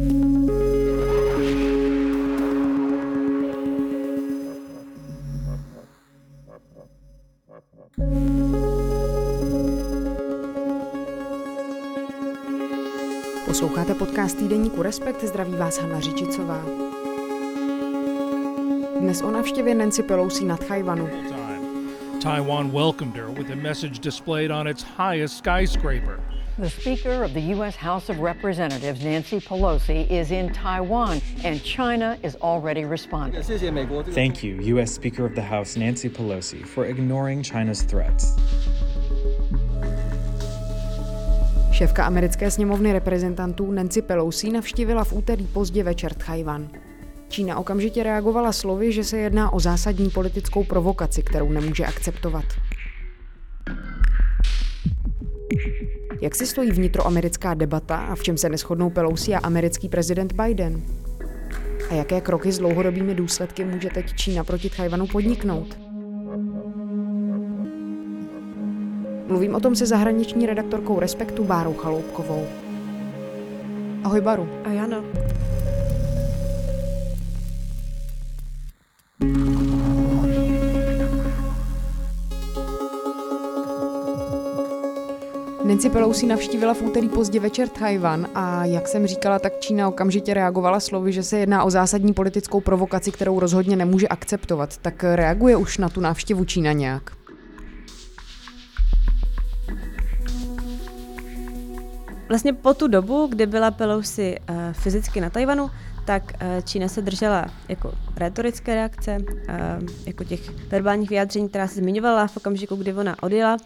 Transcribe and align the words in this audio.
Posloucháte 0.00 0.34
podcast 13.94 14.38
týdeníku 14.38 14.82
Respekt, 14.82 15.24
zdraví 15.24 15.52
vás 15.52 15.78
Hanna 15.78 16.00
Řičicová. 16.00 16.64
Dnes 19.00 19.22
o 19.22 19.30
navštěvě 19.30 19.74
Nancy 19.74 20.02
Pelosi 20.02 20.44
nad 20.44 20.60
Tchajvanu. 20.60 21.08
Taiwan 22.22 22.70
welcomed 22.70 23.16
her 23.16 23.28
with 23.28 23.50
a 23.50 23.56
message 23.56 23.98
displayed 23.98 24.50
on 24.50 24.68
its 24.68 24.86
highest 24.98 25.36
skyscraper. 25.38 26.39
The 26.58 26.68
Speaker 26.68 27.22
of 27.24 27.32
the 27.32 27.40
U.S. 27.56 27.76
House 27.76 28.10
of 28.10 28.18
Representatives, 28.18 29.02
Nancy 29.02 29.40
Pelosi, 29.40 30.10
is 30.10 30.30
in 30.30 30.52
Taiwan, 30.52 31.20
and 31.44 31.62
China 31.62 32.18
is 32.22 32.36
already 32.36 32.84
responding. 32.84 33.42
Thank 34.12 34.42
you, 34.42 34.60
U.S. 34.60 34.92
Speaker 34.92 35.24
of 35.24 35.34
the 35.34 35.42
House 35.42 35.76
Nancy 35.78 36.08
Pelosi, 36.10 36.66
for 36.66 36.84
ignoring 36.84 37.42
China's 37.42 37.82
threats. 37.82 38.36
Šéfka 41.72 42.04
americké 42.04 42.50
sněmovny 42.50 42.92
reprezentantů 42.92 43.72
Nancy 43.72 44.02
Pelosi 44.02 44.50
navštívila 44.50 45.04
v 45.04 45.12
úterý 45.12 45.46
pozdě 45.46 45.82
večer 45.82 46.14
Tchajvan. 46.14 46.68
Čína 47.28 47.58
okamžitě 47.58 48.02
reagovala 48.02 48.52
slovy, 48.52 48.92
že 48.92 49.04
se 49.04 49.18
jedná 49.18 49.52
o 49.52 49.60
zásadní 49.60 50.10
politickou 50.10 50.64
provokaci, 50.64 51.22
kterou 51.22 51.52
nemůže 51.52 51.84
akceptovat. 51.86 52.44
Jak 56.20 56.34
si 56.34 56.46
stojí 56.46 56.70
vnitroamerická 56.70 57.54
debata 57.54 57.96
a 57.96 58.14
v 58.14 58.22
čem 58.22 58.36
se 58.36 58.48
neschodnou 58.48 58.90
Pelosi 58.90 59.34
a 59.34 59.38
americký 59.38 59.88
prezident 59.88 60.32
Biden? 60.32 60.82
A 61.90 61.94
jaké 61.94 62.20
kroky 62.20 62.52
s 62.52 62.58
dlouhodobými 62.58 63.14
důsledky 63.14 63.64
může 63.64 63.88
teď 63.88 64.14
Čína 64.14 64.44
proti 64.44 64.70
Tchajvanu 64.70 65.06
podniknout? 65.06 65.78
Mluvím 69.28 69.54
o 69.54 69.60
tom 69.60 69.76
se 69.76 69.86
zahraniční 69.86 70.46
redaktorkou 70.46 71.00
Respektu 71.00 71.44
Bárou 71.44 71.74
Chaloupkovou. 71.74 72.46
Ahoj 74.04 74.20
Baru. 74.20 74.48
A 74.64 74.70
Jana. 74.70 75.04
Nancy 85.64 85.90
Pelosi 85.90 86.26
navštívila 86.26 86.74
v 86.74 86.82
úterý 86.82 87.08
pozdě 87.08 87.40
večer 87.40 87.68
Tajvan 87.68 88.26
a 88.34 88.64
jak 88.64 88.88
jsem 88.88 89.06
říkala, 89.06 89.38
tak 89.38 89.60
Čína 89.60 89.88
okamžitě 89.88 90.34
reagovala 90.34 90.80
slovy, 90.80 91.12
že 91.12 91.22
se 91.22 91.38
jedná 91.38 91.64
o 91.64 91.70
zásadní 91.70 92.12
politickou 92.12 92.60
provokaci, 92.60 93.12
kterou 93.12 93.40
rozhodně 93.40 93.76
nemůže 93.76 94.08
akceptovat. 94.08 94.76
Tak 94.76 95.04
reaguje 95.04 95.56
už 95.56 95.78
na 95.78 95.88
tu 95.88 96.00
návštěvu 96.00 96.44
Čína 96.44 96.72
nějak? 96.72 97.10
Vlastně 102.28 102.52
po 102.52 102.74
tu 102.74 102.88
dobu, 102.88 103.26
kdy 103.26 103.46
byla 103.46 103.70
Pelosi 103.70 104.36
uh, 104.50 104.56
fyzicky 104.72 105.20
na 105.20 105.30
Tajvanu, 105.30 105.70
tak 106.06 106.22
uh, 106.32 106.64
Čína 106.64 106.88
se 106.88 107.02
držela 107.02 107.46
jako 107.68 107.92
retorické 108.16 108.74
reakce, 108.74 109.16
uh, 109.18 109.88
jako 110.06 110.24
těch 110.24 110.50
verbálních 110.50 111.10
vyjádření, 111.10 111.48
která 111.48 111.68
se 111.68 111.74
zmiňovala 111.74 112.26
v 112.26 112.36
okamžiku, 112.36 112.76
kdy 112.76 112.94
ona 112.94 113.22
odjela, 113.22 113.56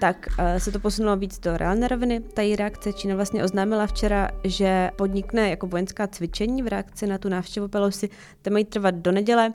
tak 0.00 0.28
uh, 0.28 0.58
se 0.58 0.72
to 0.72 0.80
posunulo 0.80 1.16
víc 1.16 1.38
do 1.38 1.56
reálné 1.56 1.88
roviny. 1.88 2.20
Ta 2.20 2.42
její 2.42 2.56
reakce 2.56 2.92
Čína 2.92 3.16
vlastně 3.16 3.44
oznámila 3.44 3.86
včera, 3.86 4.30
že 4.44 4.90
podnikne 4.96 5.50
jako 5.50 5.66
vojenská 5.66 6.06
cvičení 6.06 6.62
v 6.62 6.68
reakci 6.68 7.06
na 7.06 7.18
tu 7.18 7.28
návštěvu 7.28 7.68
Pelosi, 7.68 8.08
ty 8.42 8.50
mají 8.50 8.64
trvat 8.64 8.94
do 8.94 9.12
neděle 9.12 9.52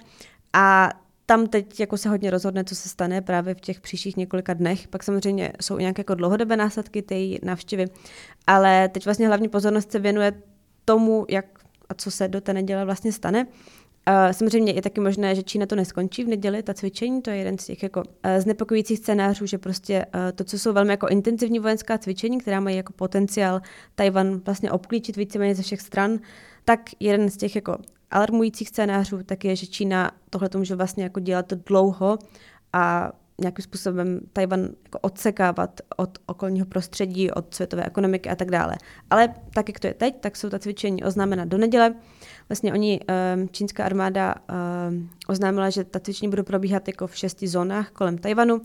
a 0.53 0.89
tam 1.25 1.47
teď 1.47 1.79
jako 1.79 1.97
se 1.97 2.09
hodně 2.09 2.29
rozhodne, 2.29 2.63
co 2.63 2.75
se 2.75 2.89
stane 2.89 3.21
právě 3.21 3.55
v 3.55 3.61
těch 3.61 3.81
příštích 3.81 4.17
několika 4.17 4.53
dnech. 4.53 4.87
Pak 4.87 5.03
samozřejmě 5.03 5.53
jsou 5.61 5.77
nějaké 5.77 5.99
jako 5.99 6.15
dlouhodobé 6.15 6.57
následky 6.57 7.01
té 7.01 7.15
návštěvy, 7.43 7.85
ale 8.47 8.89
teď 8.89 9.05
vlastně 9.05 9.27
hlavní 9.27 9.49
pozornost 9.49 9.91
se 9.91 9.99
věnuje 9.99 10.33
tomu, 10.85 11.25
jak 11.29 11.45
a 11.89 11.93
co 11.93 12.11
se 12.11 12.27
do 12.27 12.41
té 12.41 12.53
neděle 12.53 12.85
vlastně 12.85 13.11
stane. 13.11 13.47
Samozřejmě 14.31 14.73
je 14.73 14.81
taky 14.81 15.01
možné, 15.01 15.35
že 15.35 15.43
Čína 15.43 15.65
to 15.65 15.75
neskončí 15.75 16.23
v 16.23 16.27
neděli, 16.27 16.63
ta 16.63 16.73
cvičení, 16.73 17.21
to 17.21 17.29
je 17.29 17.37
jeden 17.37 17.57
z 17.57 17.65
těch 17.65 17.83
jako 17.83 17.99
uh, 17.99 18.31
znepokojících 18.37 18.99
scénářů, 18.99 19.45
že 19.45 19.57
prostě 19.57 20.05
uh, 20.05 20.21
to, 20.35 20.43
co 20.43 20.59
jsou 20.59 20.73
velmi 20.73 20.93
jako 20.93 21.07
intenzivní 21.07 21.59
vojenská 21.59 21.97
cvičení, 21.97 22.37
která 22.37 22.59
mají 22.59 22.77
jako 22.77 22.93
potenciál 22.93 23.61
Tajvan 23.95 24.41
vlastně 24.45 24.71
obklíčit 24.71 25.15
víceméně 25.15 25.55
ze 25.55 25.63
všech 25.63 25.81
stran, 25.81 26.19
tak 26.65 26.79
jeden 26.99 27.29
z 27.29 27.37
těch 27.37 27.55
jako 27.55 27.77
alarmujících 28.11 28.69
scénářů 28.69 29.23
tak 29.23 29.45
je, 29.45 29.55
že 29.55 29.67
Čína 29.67 30.11
tohle 30.29 30.49
to 30.49 30.57
může 30.57 30.75
vlastně 30.75 31.03
jako 31.03 31.19
dělat 31.19 31.53
dlouho 31.53 32.17
a 32.73 33.11
nějakým 33.41 33.63
způsobem 33.63 34.19
Tajvan 34.33 34.69
jako 34.83 34.99
odsekávat 34.99 35.81
od 35.97 36.17
okolního 36.25 36.65
prostředí, 36.65 37.31
od 37.31 37.53
světové 37.53 37.85
ekonomiky 37.85 38.29
a 38.29 38.35
tak 38.35 38.51
dále. 38.51 38.75
Ale 39.09 39.33
tak, 39.53 39.69
jak 39.69 39.79
to 39.79 39.87
je 39.87 39.93
teď, 39.93 40.15
tak 40.19 40.35
jsou 40.35 40.49
ta 40.49 40.59
cvičení 40.59 41.03
oznámena 41.03 41.45
do 41.45 41.57
neděle. 41.57 41.95
Vlastně 42.49 42.73
oni, 42.73 42.99
ehm, 43.07 43.49
čínská 43.51 43.83
armáda 43.83 44.35
ehm, 44.47 45.09
oznámila, 45.27 45.69
že 45.69 45.83
ta 45.83 45.99
cvičení 45.99 46.29
budou 46.29 46.43
probíhat 46.43 46.87
jako 46.87 47.07
v 47.07 47.17
šesti 47.17 47.47
zónách 47.47 47.91
kolem 47.91 48.17
Tajvanu. 48.17 48.61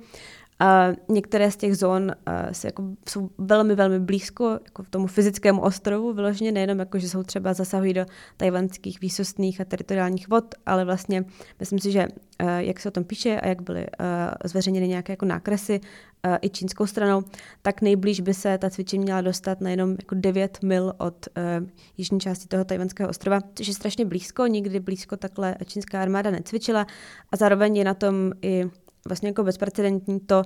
A 0.60 0.88
některé 1.08 1.50
z 1.50 1.56
těch 1.56 1.76
zón 1.76 2.02
uh, 2.02 2.52
se 2.52 2.68
jako, 2.68 2.84
jsou 3.08 3.30
velmi, 3.38 3.74
velmi 3.74 4.00
blízko 4.00 4.58
jako 4.64 4.84
tomu 4.90 5.06
fyzickému 5.06 5.60
ostrovu, 5.60 6.12
vyloženě 6.12 6.52
nejenom 6.52 6.78
jako, 6.78 6.98
že 6.98 7.08
jsou 7.08 7.22
třeba 7.22 7.54
zasahují 7.54 7.94
do 7.94 8.06
tajvanských 8.36 9.00
výsostných 9.00 9.60
a 9.60 9.64
teritoriálních 9.64 10.28
vod, 10.28 10.54
ale 10.66 10.84
vlastně 10.84 11.24
myslím 11.60 11.78
si, 11.78 11.92
že 11.92 12.08
uh, 12.42 12.48
jak 12.58 12.80
se 12.80 12.88
o 12.88 12.90
tom 12.90 13.04
píše 13.04 13.40
a 13.40 13.48
jak 13.48 13.62
byly 13.62 13.80
uh, 13.80 14.06
zveřejněny 14.44 14.88
nějaké 14.88 15.12
jako 15.12 15.26
nákresy 15.26 15.80
uh, 16.26 16.36
i 16.42 16.50
čínskou 16.50 16.86
stranou, 16.86 17.22
tak 17.62 17.82
nejblíž 17.82 18.20
by 18.20 18.34
se 18.34 18.58
ta 18.58 18.70
cvičení 18.70 19.04
měla 19.04 19.20
dostat 19.20 19.60
na 19.60 19.70
jenom 19.70 19.90
jako 19.90 20.14
9 20.14 20.62
mil 20.62 20.92
od 20.98 21.28
uh, 21.60 21.68
jižní 21.96 22.20
části 22.20 22.48
toho 22.48 22.64
tajvanského 22.64 23.10
ostrova, 23.10 23.40
což 23.54 23.68
je 23.68 23.74
strašně 23.74 24.04
blízko, 24.04 24.46
nikdy 24.46 24.80
blízko 24.80 25.16
takhle 25.16 25.56
čínská 25.66 26.02
armáda 26.02 26.30
necvičila 26.30 26.86
a 27.32 27.36
zároveň 27.36 27.76
je 27.76 27.84
na 27.84 27.94
tom 27.94 28.32
i 28.42 28.64
vlastně 29.08 29.28
jako 29.28 29.44
bezprecedentní 29.44 30.20
to, 30.20 30.42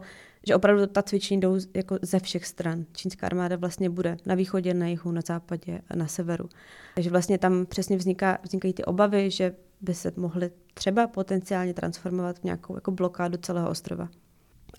že 0.46 0.54
opravdu 0.54 0.86
ta 0.86 1.02
cvičení 1.02 1.40
jdou 1.40 1.56
jako 1.74 1.98
ze 2.02 2.18
všech 2.20 2.46
stran. 2.46 2.84
Čínská 2.92 3.26
armáda 3.26 3.56
vlastně 3.56 3.90
bude 3.90 4.16
na 4.26 4.34
východě, 4.34 4.74
na 4.74 4.86
jihu, 4.86 5.12
na 5.12 5.20
západě 5.26 5.80
a 5.88 5.96
na 5.96 6.06
severu. 6.06 6.48
Takže 6.94 7.10
vlastně 7.10 7.38
tam 7.38 7.66
přesně 7.66 7.96
vzniká, 7.96 8.38
vznikají 8.42 8.74
ty 8.74 8.84
obavy, 8.84 9.30
že 9.30 9.54
by 9.80 9.94
se 9.94 10.12
mohly 10.16 10.50
třeba 10.74 11.06
potenciálně 11.06 11.74
transformovat 11.74 12.38
v 12.38 12.44
nějakou 12.44 12.74
jako 12.74 12.90
blokádu 12.90 13.38
celého 13.38 13.70
ostrova. 13.70 14.08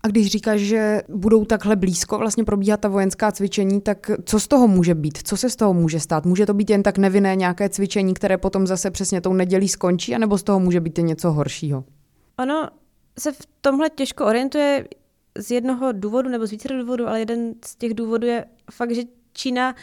A 0.03 0.07
když 0.07 0.31
říkáš, 0.31 0.61
že 0.61 1.01
budou 1.09 1.45
takhle 1.45 1.75
blízko 1.75 2.17
vlastně 2.17 2.43
probíhat 2.43 2.79
ta 2.79 2.87
vojenská 2.87 3.31
cvičení, 3.31 3.81
tak 3.81 4.11
co 4.25 4.39
z 4.39 4.47
toho 4.47 4.67
může 4.67 4.95
být? 4.95 5.17
Co 5.23 5.37
se 5.37 5.49
z 5.49 5.55
toho 5.55 5.73
může 5.73 5.99
stát? 5.99 6.25
Může 6.25 6.45
to 6.45 6.53
být 6.53 6.69
jen 6.69 6.83
tak 6.83 6.97
nevinné 6.97 7.35
nějaké 7.35 7.69
cvičení, 7.69 8.13
které 8.13 8.37
potom 8.37 8.67
zase 8.67 8.91
přesně 8.91 9.21
tou 9.21 9.33
nedělí 9.33 9.67
skončí, 9.67 10.15
anebo 10.15 10.37
z 10.37 10.43
toho 10.43 10.59
může 10.59 10.79
být 10.79 10.97
něco 10.97 11.31
horšího? 11.31 11.83
Ono 12.39 12.69
se 13.19 13.31
v 13.31 13.47
tomhle 13.61 13.89
těžko 13.89 14.25
orientuje 14.25 14.87
z 15.37 15.51
jednoho 15.51 15.91
důvodu 15.91 16.29
nebo 16.29 16.47
z 16.47 16.51
více 16.51 16.67
důvodů, 16.67 17.07
ale 17.07 17.19
jeden 17.19 17.53
z 17.65 17.75
těch 17.75 17.93
důvodů 17.93 18.27
je 18.27 18.45
fakt, 18.71 18.91
že 18.95 19.01
Čína 19.33 19.75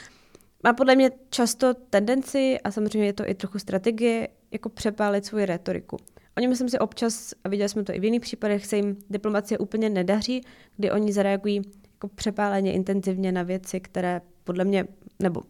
má 0.65 0.73
podle 0.73 0.95
mě 0.95 1.11
často 1.31 1.75
tendenci, 1.75 2.59
a 2.65 2.71
samozřejmě 2.71 3.07
je 3.07 3.13
to 3.13 3.29
i 3.29 3.35
trochu 3.35 3.59
strategie, 3.59 4.29
jako 4.51 4.69
přepálit 4.69 5.27
svoji 5.27 5.47
retoriku. 5.47 5.97
Oni, 6.37 6.49
myslím 6.49 6.69
si, 6.69 6.79
občas, 6.79 7.35
a 7.45 7.49
viděli 7.49 7.69
jsme 7.69 7.85
to 7.85 7.95
i 7.95 8.01
v 8.01 8.05
jiných 8.05 8.21
případech, 8.21 8.67
se 8.67 8.77
jim 8.77 8.97
diplomacie 9.11 9.59
úplně 9.59 9.91
nedaří, 9.91 10.45
kdy 10.77 10.91
oni 10.91 11.13
zareagují 11.13 11.63
jako 11.93 12.09
přepáleně 12.09 12.73
intenzivně 12.73 13.33
na 13.33 13.43
věci, 13.43 13.81
které 13.81 14.21
podle 14.45 14.65
mě, 14.65 14.85
nebo 15.19 15.43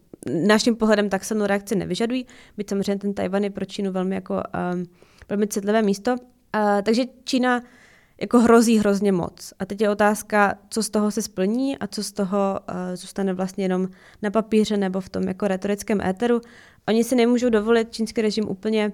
naším 0.46 0.76
pohledem 0.76 1.08
tak 1.08 1.24
silnou 1.24 1.46
reakci 1.46 1.76
nevyžadují, 1.76 2.26
byť 2.56 2.68
samozřejmě 2.68 2.98
ten 2.98 3.14
Tajvan 3.14 3.44
je 3.44 3.50
pro 3.50 3.64
Čínu 3.64 3.92
velmi, 3.92 4.14
jako, 4.14 4.34
um, 4.74 4.84
velmi 5.28 5.46
citlivé 5.46 5.82
místo, 5.82 6.16
Uh, 6.56 6.82
takže 6.82 7.02
Čína 7.24 7.62
jako 8.20 8.40
hrozí 8.40 8.78
hrozně 8.78 9.12
moc. 9.12 9.52
A 9.58 9.64
teď 9.64 9.80
je 9.80 9.90
otázka, 9.90 10.54
co 10.70 10.82
z 10.82 10.90
toho 10.90 11.10
se 11.10 11.22
splní 11.22 11.78
a 11.78 11.86
co 11.86 12.04
z 12.04 12.12
toho 12.12 12.60
uh, 12.68 12.74
zůstane 12.94 13.34
vlastně 13.34 13.64
jenom 13.64 13.88
na 14.22 14.30
papíře 14.30 14.76
nebo 14.76 15.00
v 15.00 15.08
tom 15.08 15.22
jako 15.22 15.48
retorickém 15.48 16.00
éteru. 16.00 16.40
Oni 16.88 17.04
si 17.04 17.14
nemůžou 17.14 17.48
dovolit, 17.48 17.92
čínský 17.92 18.22
režim 18.22 18.48
úplně, 18.48 18.92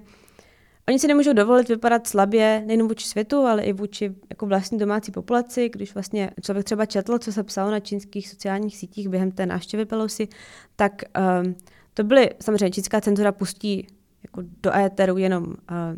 oni 0.87 0.99
si 0.99 1.07
nemůžou 1.07 1.33
dovolit 1.33 1.69
vypadat 1.69 2.07
slabě 2.07 2.63
nejen 2.65 2.87
vůči 2.87 3.07
světu, 3.07 3.37
ale 3.37 3.63
i 3.63 3.73
vůči 3.73 4.15
jako 4.29 4.45
vlastní 4.45 4.77
domácí 4.77 5.11
populaci. 5.11 5.69
Když 5.69 5.93
vlastně 5.93 6.31
člověk 6.41 6.65
třeba 6.65 6.85
četl, 6.85 7.19
co 7.19 7.31
se 7.31 7.43
psalo 7.43 7.71
na 7.71 7.79
čínských 7.79 8.29
sociálních 8.29 8.77
sítích 8.77 9.09
během 9.09 9.31
té 9.31 9.45
návštěvy 9.45 9.85
Pelosi, 9.85 10.27
tak 10.75 11.01
um, 11.43 11.55
to 11.93 12.03
byly, 12.03 12.29
samozřejmě 12.41 12.71
čínská 12.71 13.01
cenzura 13.01 13.31
pustí 13.31 13.87
jako 14.23 14.41
do 14.63 14.75
éteru 14.75 15.17
jenom 15.17 15.43
uh, 15.43 15.55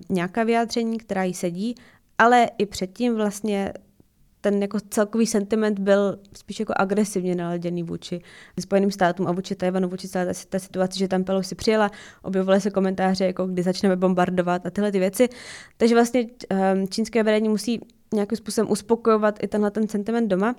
nějaká 0.10 0.44
vyjádření, 0.44 0.98
která 0.98 1.24
jí 1.24 1.34
sedí, 1.34 1.76
ale 2.22 2.50
i 2.58 2.66
předtím 2.66 3.16
vlastně 3.16 3.74
ten 4.42 4.62
jako 4.62 4.78
celkový 4.90 5.26
sentiment 5.26 5.80
byl 5.80 6.20
spíš 6.38 6.60
jako 6.60 6.74
agresivně 6.78 7.36
naladěný 7.36 7.84
vůči 7.84 8.22
Spojeným 8.60 8.92
státům 8.92 9.28
a 9.28 9.32
vůči 9.32 9.56
Tajvanu, 9.56 9.90
vůči 9.90 10.08
celé 10.08 10.34
té, 10.50 10.60
situaci, 10.60 11.00
že 11.00 11.08
tam 11.08 11.24
Pelosi 11.24 11.56
přijela, 11.56 11.92
objevovaly 12.24 12.62
se 12.62 12.70
komentáře, 12.70 13.26
jako 13.26 13.46
kdy 13.46 13.64
začneme 13.64 13.96
bombardovat 13.96 14.66
a 14.66 14.70
tyhle 14.70 14.92
ty 14.92 15.00
věci. 15.00 15.30
Takže 15.78 15.96
vlastně 15.96 16.22
um, 16.22 16.88
čínské 16.88 17.24
vedení 17.24 17.50
musí 17.50 17.82
nějakým 18.14 18.38
způsobem 18.38 18.72
uspokojovat 18.72 19.44
i 19.44 19.48
tenhle 19.48 19.72
ten 19.72 19.88
sentiment 19.88 20.28
doma. 20.28 20.56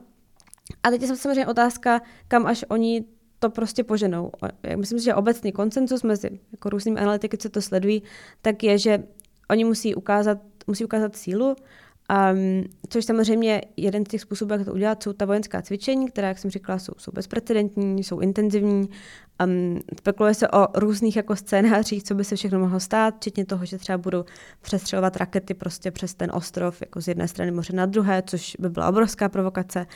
A 0.82 0.90
teď 0.90 1.02
je 1.02 1.16
samozřejmě 1.16 1.46
otázka, 1.46 2.02
kam 2.28 2.46
až 2.46 2.64
oni 2.68 3.04
to 3.38 3.50
prostě 3.50 3.84
poženou. 3.84 4.30
Myslím 4.76 4.98
si, 4.98 5.04
že 5.04 5.14
obecný 5.14 5.52
koncensus 5.52 6.02
mezi 6.02 6.40
jako 6.52 6.68
různými 6.68 7.00
analytiky, 7.00 7.38
co 7.38 7.48
to 7.48 7.62
sledují, 7.62 8.02
tak 8.42 8.62
je, 8.62 8.78
že 8.78 9.04
oni 9.50 9.64
musí 9.64 9.94
ukázat, 9.94 10.38
musí 10.66 10.84
ukázat 10.84 11.16
sílu, 11.16 11.56
Um, 12.32 12.64
což 12.88 13.04
samozřejmě 13.04 13.60
jeden 13.76 14.06
z 14.06 14.08
těch 14.08 14.20
způsobů, 14.20 14.52
jak 14.52 14.64
to 14.64 14.72
udělat, 14.72 15.02
jsou 15.02 15.12
ta 15.12 15.24
vojenská 15.24 15.62
cvičení, 15.62 16.08
která, 16.10 16.28
jak 16.28 16.38
jsem 16.38 16.50
říkala, 16.50 16.78
jsou, 16.78 16.92
jsou 16.98 17.12
bezprecedentní, 17.12 18.04
jsou 18.04 18.20
intenzivní. 18.20 18.88
Um, 19.44 19.80
spekuluje 19.98 20.34
se 20.34 20.48
o 20.48 20.66
různých 20.74 21.16
jako 21.16 21.36
scénářích, 21.36 22.04
co 22.04 22.14
by 22.14 22.24
se 22.24 22.36
všechno 22.36 22.58
mohlo 22.58 22.80
stát, 22.80 23.16
včetně 23.16 23.44
toho, 23.44 23.64
že 23.64 23.78
třeba 23.78 23.98
budou 23.98 24.24
přestřelovat 24.60 25.16
rakety 25.16 25.54
prostě 25.54 25.90
přes 25.90 26.14
ten 26.14 26.30
ostrov, 26.34 26.80
jako 26.80 27.00
z 27.00 27.08
jedné 27.08 27.28
strany 27.28 27.50
moře 27.50 27.72
na 27.72 27.86
druhé, 27.86 28.22
což 28.26 28.56
by 28.58 28.68
byla 28.68 28.88
obrovská 28.88 29.28
provokace. 29.28 29.86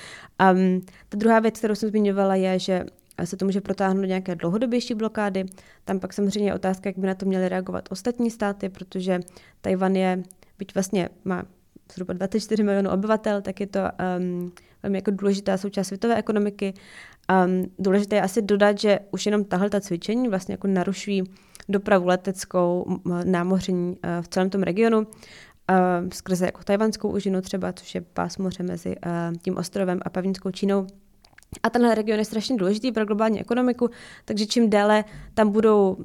Um, 0.53 0.81
ta 1.09 1.17
druhá 1.17 1.41
věc, 1.41 1.59
kterou 1.59 1.75
jsem 1.75 1.89
zmiňovala, 1.89 2.35
je, 2.35 2.59
že 2.59 2.85
se 3.25 3.37
to 3.37 3.45
může 3.45 3.61
protáhnout 3.61 4.01
do 4.01 4.07
nějaké 4.07 4.35
dlouhodobější 4.35 4.95
blokády. 4.95 5.45
Tam 5.85 6.01
pak 6.01 6.13
samozřejmě 6.13 6.51
je 6.51 6.55
otázka, 6.55 6.89
jak 6.89 6.99
by 6.99 7.07
na 7.07 7.15
to 7.15 7.27
měly 7.27 7.49
reagovat 7.49 7.89
ostatní 7.91 8.31
státy, 8.31 8.69
protože 8.69 9.21
Tajvan 9.61 9.97
je, 9.97 10.23
byť 10.59 10.75
vlastně 10.75 11.09
má 11.25 11.43
zhruba 11.93 12.15
24 12.15 12.63
milionů 12.63 12.91
obyvatel, 12.91 13.43
tak 13.43 13.61
je 13.61 13.67
to 13.67 13.81
um, 14.19 14.53
velmi 14.83 14.99
jako 14.99 15.11
důležitá 15.11 15.57
součást 15.57 15.87
světové 15.87 16.17
ekonomiky. 16.17 16.75
Um, 17.47 17.71
důležité 17.79 18.17
je 18.17 18.23
asi 18.23 18.43
dodat, 18.43 18.79
že 18.79 18.99
už 19.11 19.27
jenom 19.27 19.45
tahle 19.45 19.71
ta 19.71 19.81
cvičení 19.81 20.29
vlastně 20.29 20.53
jako 20.53 20.67
narušují 20.67 21.23
dopravu 21.69 22.07
leteckou, 22.07 23.01
námořní 23.25 23.91
uh, 23.91 24.23
v 24.23 24.29
celém 24.29 24.51
tom 24.51 24.63
regionu, 24.63 24.99
uh, 24.99 25.07
skrze 26.13 26.47
jako 26.47 26.63
tajvanskou 26.65 27.11
užinu 27.11 27.41
třeba, 27.41 27.73
což 27.73 27.95
je 27.95 28.01
pás 28.01 28.39
moře 28.39 28.63
mezi 28.63 28.89
uh, 28.89 29.37
tím 29.43 29.57
ostrovem 29.57 30.01
a 30.03 30.11
pevninskou 30.11 30.51
Čínou. 30.51 30.87
A 31.63 31.71
tenhle 31.71 31.95
region 31.95 32.19
je 32.19 32.25
strašně 32.25 32.57
důležitý 32.57 32.93
pro 32.93 33.05
globální 33.05 33.41
ekonomiku, 33.41 33.91
takže 34.25 34.47
čím 34.47 34.71
déle 34.71 35.05
tam 35.35 35.51
budou 35.51 35.97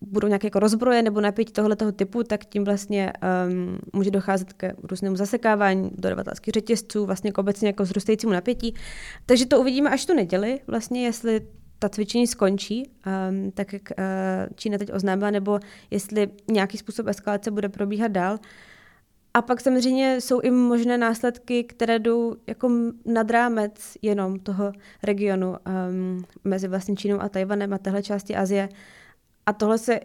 budou 0.00 0.28
nějaké 0.28 0.46
jako 0.46 0.58
rozbroje 0.58 1.02
nebo 1.02 1.20
napětí 1.20 1.52
tohoto 1.52 1.92
typu, 1.92 2.22
tak 2.22 2.44
tím 2.44 2.64
vlastně 2.64 3.12
um, 3.48 3.78
může 3.92 4.10
docházet 4.10 4.52
k 4.52 4.72
různému 4.82 5.16
zasekávání 5.16 5.90
dodavatelských 5.94 6.52
řetězců, 6.52 7.06
vlastně 7.06 7.32
k 7.32 7.38
obecně 7.38 7.68
jako 7.68 7.84
zrůstajícímu 7.84 8.32
napětí. 8.32 8.74
Takže 9.26 9.46
to 9.46 9.60
uvidíme 9.60 9.90
až 9.90 10.06
tu 10.06 10.14
neděli, 10.14 10.60
vlastně 10.66 11.04
jestli 11.04 11.40
ta 11.78 11.88
cvičení 11.88 12.26
skončí, 12.26 12.90
um, 13.06 13.50
tak 13.50 13.72
jak 13.72 13.82
uh, 13.98 14.04
Čína 14.54 14.78
teď 14.78 14.92
oznámila, 14.92 15.30
nebo 15.30 15.60
jestli 15.90 16.28
nějaký 16.50 16.78
způsob 16.78 17.06
eskalace 17.06 17.50
bude 17.50 17.68
probíhat 17.68 18.12
dál. 18.12 18.38
A 19.34 19.42
pak 19.42 19.60
samozřejmě 19.60 20.20
jsou 20.20 20.40
i 20.40 20.50
možné 20.50 20.98
následky, 20.98 21.64
které 21.64 21.98
jdou 21.98 22.36
jako 22.46 22.70
nad 23.04 23.30
rámec 23.30 23.96
jenom 24.02 24.38
toho 24.38 24.72
regionu 25.02 25.48
um, 25.50 26.24
mezi 26.44 26.68
vlastně 26.68 26.96
Čínou 26.96 27.20
a 27.20 27.28
Tajvanem 27.28 27.72
a 27.72 27.78
téhle 27.78 28.02
části 28.02 28.36
Asie. 28.36 28.68
A 29.48 29.52
tohle 29.52 29.78
se, 29.78 30.00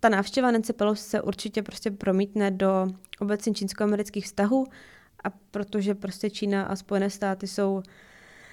ta 0.00 0.08
návštěva 0.08 0.50
Nancy 0.50 0.72
Pelosi 0.72 1.02
se 1.02 1.22
určitě 1.22 1.62
prostě 1.62 1.90
promítne 1.90 2.50
do 2.50 2.86
obecně 3.20 3.54
čínsko-amerických 3.54 4.24
vztahů 4.24 4.66
a 5.24 5.30
protože 5.50 5.94
prostě 5.94 6.30
Čína 6.30 6.62
a 6.62 6.76
Spojené 6.76 7.10
státy 7.10 7.46
jsou 7.46 7.82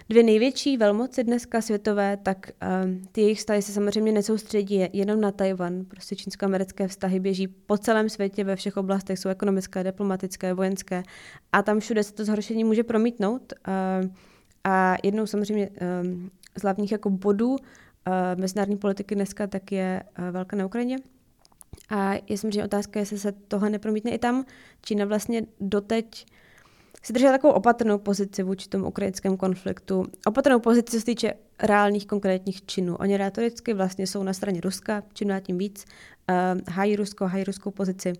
dvě 0.10 0.24
největší 0.24 0.78
velmoci 0.78 1.24
dneska 1.24 1.62
světové, 1.62 2.18
tak 2.18 2.52
um, 2.86 3.02
ty 3.12 3.22
jejich 3.22 3.38
vztahy 3.38 3.62
se 3.62 3.72
samozřejmě 3.72 4.12
nesoustředí 4.12 4.88
jenom 4.94 5.22
na 5.22 5.32
Tajvan. 5.32 5.86
Prostě 5.86 6.16
čínsko-americké 6.16 6.88
vztahy 6.88 7.20
běží 7.20 7.48
po 7.48 7.78
celém 7.78 8.10
světě 8.10 8.44
ve 8.44 8.56
všech 8.56 8.78
oblastech, 8.78 9.20
jsou 9.20 9.30
ekonomické, 9.30 9.84
diplomatické, 9.84 10.54
vojenské 10.54 11.04
a 11.52 11.62
tam 11.62 11.80
všude 11.80 12.04
se 12.04 12.14
to 12.14 12.26
zhoršení 12.26 12.64
může 12.64 12.84
promítnout. 12.84 13.54
Uh, 14.04 14.10
a 14.64 14.96
jednou 15.04 15.26
samozřejmě 15.26 15.70
um, 15.70 16.32
z 16.58 16.62
hlavních 16.62 16.92
jako 16.92 17.10
bodů 17.10 17.56
mezinárodní 18.36 18.78
politiky 18.78 19.16
dneska, 19.16 19.48
tak 19.48 19.72
je 19.72 20.04
uh, 20.20 20.30
válka 20.30 20.56
na 20.56 20.66
Ukrajině. 20.66 20.98
A 21.90 22.14
je 22.14 22.38
samozřejmě 22.38 22.64
otázka, 22.64 23.00
jestli 23.00 23.20
se 23.20 23.32
tohle 23.32 23.70
nepromítne 23.70 24.12
i 24.12 24.18
tam. 24.18 24.46
Čína 24.82 25.06
vlastně 25.06 25.42
doteď 25.60 26.26
si 27.04 27.14
držela 27.14 27.32
takovou 27.32 27.54
opatrnou 27.54 27.98
pozici 27.98 28.44
vůči 28.44 28.70
tomu 28.70 28.88
ukrajinskému 28.88 29.38
konfliktu. 29.38 30.06
Opatrnou 30.26 30.60
pozici, 30.60 31.00
se 31.00 31.06
týče 31.06 31.34
reálných 31.64 32.08
konkrétních 32.08 32.66
činů. 32.66 32.96
Oni 32.96 33.18
retoricky 33.18 33.74
vlastně 33.74 34.08
jsou 34.08 34.24
na 34.24 34.34
straně 34.34 34.62
Ruska, 34.62 35.04
čím 35.14 35.28
dál 35.28 35.40
tím 35.40 35.58
víc, 35.58 35.86
uh, 36.30 36.62
hájí 36.70 36.96
Rusko, 36.96 37.28
hájí 37.28 37.44
ruskou 37.44 37.72
pozici. 37.72 38.14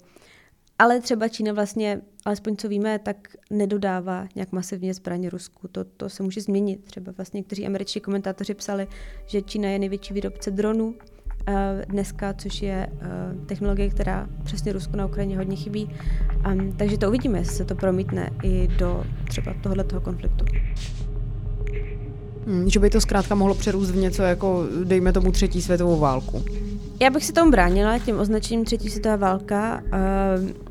Ale 0.82 1.02
třeba 1.02 1.28
Čína 1.28 1.54
vlastně, 1.54 2.02
alespoň 2.26 2.56
co 2.56 2.68
víme, 2.68 3.00
tak 3.00 3.28
nedodává 3.50 4.28
nějak 4.36 4.52
masivně 4.52 4.94
zbraně 4.94 5.30
Rusku. 5.30 5.68
To, 5.68 5.84
to 5.84 6.10
se 6.10 6.24
může 6.24 6.42
změnit. 6.42 6.84
Třeba 6.84 7.12
vlastně 7.18 7.38
někteří 7.38 7.68
američtí 7.68 8.00
komentátoři 8.00 8.54
psali, 8.54 8.88
že 9.26 9.42
Čína 9.42 9.70
je 9.70 9.80
největší 9.80 10.14
výrobce 10.14 10.52
dronů 10.52 10.96
eh, 11.48 11.86
dneska, 11.90 12.34
což 12.34 12.62
je 12.62 12.90
uh, 12.92 13.46
technologie, 13.46 13.90
která 13.90 14.30
přesně 14.44 14.74
Rusku 14.74 14.98
na 14.98 15.06
Ukrajině 15.06 15.38
hodně 15.38 15.56
chybí. 15.56 15.90
Um, 16.52 16.74
takže 16.78 16.98
to 16.98 17.08
uvidíme, 17.08 17.40
jestli 17.40 17.56
se 17.56 17.66
to 17.66 17.76
promítne 17.76 18.30
i 18.44 18.68
do 18.68 19.04
třeba 19.30 19.54
tohoto 19.64 20.02
konfliktu. 20.02 20.46
Hmm, 22.48 22.70
že 22.70 22.80
by 22.80 22.90
to 22.90 23.02
zkrátka 23.02 23.36
mohlo 23.36 23.56
přerůst 23.56 23.92
v 23.92 23.96
něco 23.96 24.24
jako, 24.24 24.66
dejme 24.84 25.14
tomu, 25.14 25.32
třetí 25.32 25.62
světovou 25.62 26.00
válku. 26.00 26.44
Já 27.02 27.10
bych 27.10 27.26
si 27.26 27.34
tomu 27.34 27.52
bránila, 27.52 28.00
tím 28.00 28.20
označením 28.20 28.66
třetí 28.66 28.90
světová 28.90 29.16
válka. 29.16 29.84
Uh, 29.84 30.71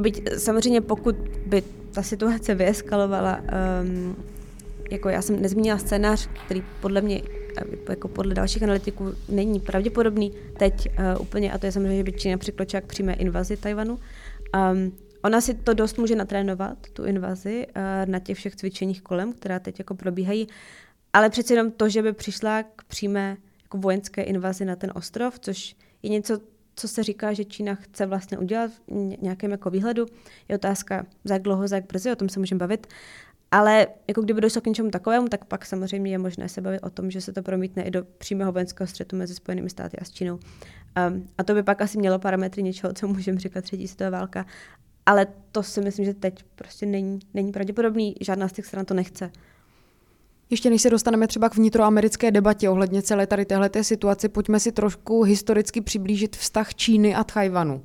Byť 0.00 0.38
samozřejmě 0.38 0.80
pokud 0.80 1.16
by 1.46 1.62
ta 1.92 2.02
situace 2.02 2.54
vyeskalovala, 2.54 3.40
um, 3.82 4.16
jako 4.90 5.08
já 5.08 5.22
jsem 5.22 5.42
nezmínila 5.42 5.78
scénář, 5.78 6.28
který 6.44 6.62
podle 6.80 7.00
mě 7.00 7.22
jako 7.88 8.08
podle 8.08 8.34
dalších 8.34 8.62
analytiků 8.62 9.14
není 9.28 9.60
pravděpodobný 9.60 10.32
teď 10.58 10.88
uh, 10.88 11.22
úplně, 11.22 11.52
a 11.52 11.58
to 11.58 11.66
je 11.66 11.72
samozřejmě, 11.72 11.96
že 11.96 12.04
by 12.04 12.12
Čína 12.12 12.38
přikročila 12.38 12.80
k 12.80 12.86
přímé 12.86 13.14
invazi 13.14 13.56
Tajvanu. 13.56 13.98
Um, 14.72 14.92
ona 15.22 15.40
si 15.40 15.54
to 15.54 15.74
dost 15.74 15.98
může 15.98 16.16
natrénovat, 16.16 16.78
tu 16.92 17.04
invazi, 17.04 17.66
uh, 17.66 18.10
na 18.10 18.18
těch 18.18 18.38
všech 18.38 18.56
cvičeních 18.56 19.02
kolem, 19.02 19.32
která 19.32 19.58
teď 19.58 19.78
jako 19.78 19.94
probíhají, 19.94 20.48
ale 21.12 21.30
přeci 21.30 21.52
jenom 21.52 21.70
to, 21.70 21.88
že 21.88 22.02
by 22.02 22.12
přišla 22.12 22.62
k 22.62 22.84
přímé 22.84 23.36
jako 23.62 23.78
vojenské 23.78 24.22
invazi 24.22 24.64
na 24.64 24.76
ten 24.76 24.92
ostrov, 24.94 25.38
což 25.38 25.76
je 26.02 26.10
něco, 26.10 26.38
co 26.76 26.88
se 26.88 27.02
říká, 27.02 27.32
že 27.32 27.44
Čína 27.44 27.74
chce 27.74 28.06
vlastně 28.06 28.38
udělat 28.38 28.70
v 28.70 29.22
nějakém 29.22 29.50
jako 29.50 29.70
výhledu. 29.70 30.06
Je 30.48 30.56
otázka, 30.56 31.06
za 31.24 31.34
jak 31.34 31.42
dlouho, 31.42 31.68
za 31.68 31.76
jak 31.76 31.86
brzy, 31.86 32.12
o 32.12 32.16
tom 32.16 32.28
se 32.28 32.40
můžeme 32.40 32.58
bavit. 32.58 32.86
Ale 33.50 33.86
jako 34.08 34.22
kdyby 34.22 34.40
došlo 34.40 34.60
k 34.60 34.66
něčemu 34.66 34.90
takovému, 34.90 35.28
tak 35.28 35.44
pak 35.44 35.66
samozřejmě 35.66 36.10
je 36.10 36.18
možné 36.18 36.48
se 36.48 36.60
bavit 36.60 36.80
o 36.80 36.90
tom, 36.90 37.10
že 37.10 37.20
se 37.20 37.32
to 37.32 37.42
promítne 37.42 37.82
i 37.82 37.90
do 37.90 38.04
přímého 38.18 38.52
vojenského 38.52 38.86
střetu 38.86 39.16
mezi 39.16 39.34
Spojenými 39.34 39.70
státy 39.70 39.96
a 39.96 40.04
s 40.04 40.10
Čínou. 40.10 40.34
Um, 40.34 41.28
a 41.38 41.44
to 41.44 41.54
by 41.54 41.62
pak 41.62 41.82
asi 41.82 41.98
mělo 41.98 42.18
parametry 42.18 42.62
něčeho, 42.62 42.92
co 42.92 43.08
můžeme 43.08 43.40
říkat 43.40 43.64
třetí 43.64 43.88
světová 43.88 44.10
válka. 44.10 44.46
Ale 45.06 45.26
to 45.52 45.62
si 45.62 45.80
myslím, 45.80 46.04
že 46.04 46.14
teď 46.14 46.44
prostě 46.54 46.86
není, 46.86 47.18
není 47.34 47.52
pravděpodobný, 47.52 48.14
žádná 48.20 48.48
z 48.48 48.52
těch 48.52 48.66
stran 48.66 48.84
to 48.84 48.94
nechce. 48.94 49.30
Ještě 50.50 50.70
než 50.70 50.82
se 50.82 50.90
dostaneme 50.90 51.26
třeba 51.26 51.48
k 51.48 51.56
vnitroamerické 51.56 52.30
debatě 52.30 52.70
ohledně 52.70 53.02
celé 53.02 53.26
tady 53.26 53.44
téhleté 53.44 53.84
situace, 53.84 54.28
pojďme 54.28 54.60
si 54.60 54.72
trošku 54.72 55.22
historicky 55.22 55.80
přiblížit 55.80 56.36
vztah 56.36 56.74
Číny 56.74 57.14
a 57.14 57.24
Tchajvanu. 57.24 57.84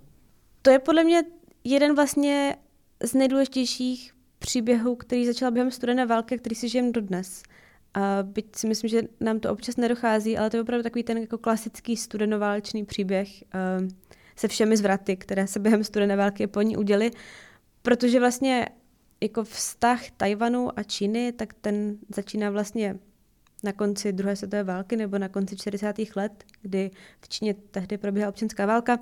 To 0.62 0.70
je 0.70 0.80
podle 0.80 1.04
mě 1.04 1.24
jeden 1.64 1.96
vlastně 1.96 2.56
z 3.04 3.14
nejdůležitějších 3.14 4.14
příběhů, 4.40 4.96
který 4.96 5.26
začal 5.26 5.52
během 5.52 5.72
studené 5.72 6.06
války, 6.06 6.38
který 6.38 6.56
si 6.56 6.70
žijeme 6.70 6.92
dodnes. 6.92 7.44
A 7.94 8.24
byť 8.24 8.56
si 8.56 8.68
myslím, 8.68 8.90
že 8.90 9.02
nám 9.20 9.40
to 9.40 9.52
občas 9.52 9.78
nedochází, 9.78 10.38
ale 10.38 10.50
to 10.50 10.58
je 10.58 10.62
opravdu 10.62 10.84
takový 10.84 11.04
ten 11.04 11.18
jako 11.18 11.38
klasický 11.38 11.98
studenoválečný 11.98 12.86
příběh 12.86 13.30
uh, 13.82 13.88
se 14.36 14.48
všemi 14.48 14.78
zvraty, 14.78 15.18
které 15.18 15.48
se 15.48 15.60
během 15.60 15.84
studené 15.84 16.16
války 16.16 16.48
po 16.48 16.62
ní 16.62 16.78
uděly, 16.78 17.12
protože 17.82 18.20
vlastně 18.20 18.68
jako 19.22 19.44
vztah 19.44 20.12
Tajvanu 20.18 20.80
a 20.80 20.84
Číny, 20.84 21.32
tak 21.32 21.54
ten 21.54 21.98
začíná 22.16 22.50
vlastně 22.50 23.00
na 23.64 23.74
konci 23.74 24.14
druhé 24.14 24.36
světové 24.36 24.64
války 24.64 24.98
nebo 24.98 25.18
na 25.18 25.30
konci 25.30 25.58
40. 25.58 25.96
let, 26.16 26.44
kdy 26.62 26.92
v 27.22 27.30
Číně 27.30 27.54
tehdy 27.54 27.98
probíhala 27.98 28.30
občanská 28.30 28.66
válka 28.66 29.00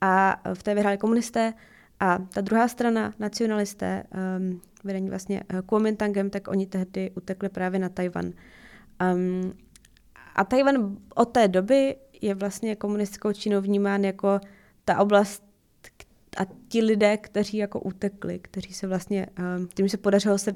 a 0.00 0.42
v 0.54 0.62
té 0.62 0.74
vyhráli 0.74 0.98
komunisté 0.98 1.54
a 2.00 2.18
ta 2.18 2.40
druhá 2.40 2.68
strana, 2.68 3.12
nacionalisté, 3.18 4.04
um, 4.38 4.60
vedení 4.84 5.08
vlastně 5.08 5.42
uh, 5.52 5.60
Kuomintangem, 5.60 6.30
tak 6.30 6.48
oni 6.48 6.66
tehdy 6.66 7.10
utekli 7.10 7.48
právě 7.48 7.80
na 7.80 7.88
Tajvan. 7.88 8.32
Um, 9.14 9.52
a 10.34 10.44
Tajvan 10.44 10.96
od 11.14 11.24
té 11.24 11.48
doby 11.48 11.96
je 12.22 12.34
vlastně 12.34 12.76
komunistickou 12.76 13.32
Čínou 13.32 13.60
vnímán 13.60 14.04
jako 14.04 14.40
ta 14.84 14.98
oblast, 14.98 15.47
a 16.36 16.46
ti 16.68 16.82
lidé, 16.82 17.16
kteří 17.16 17.56
jako 17.56 17.80
utekli, 17.80 18.38
kteří 18.38 18.74
se 18.74 18.86
vlastně, 18.86 19.26
um, 19.58 19.68
tím 19.74 19.88
se 19.88 19.96
podařilo 19.96 20.38
se 20.38 20.54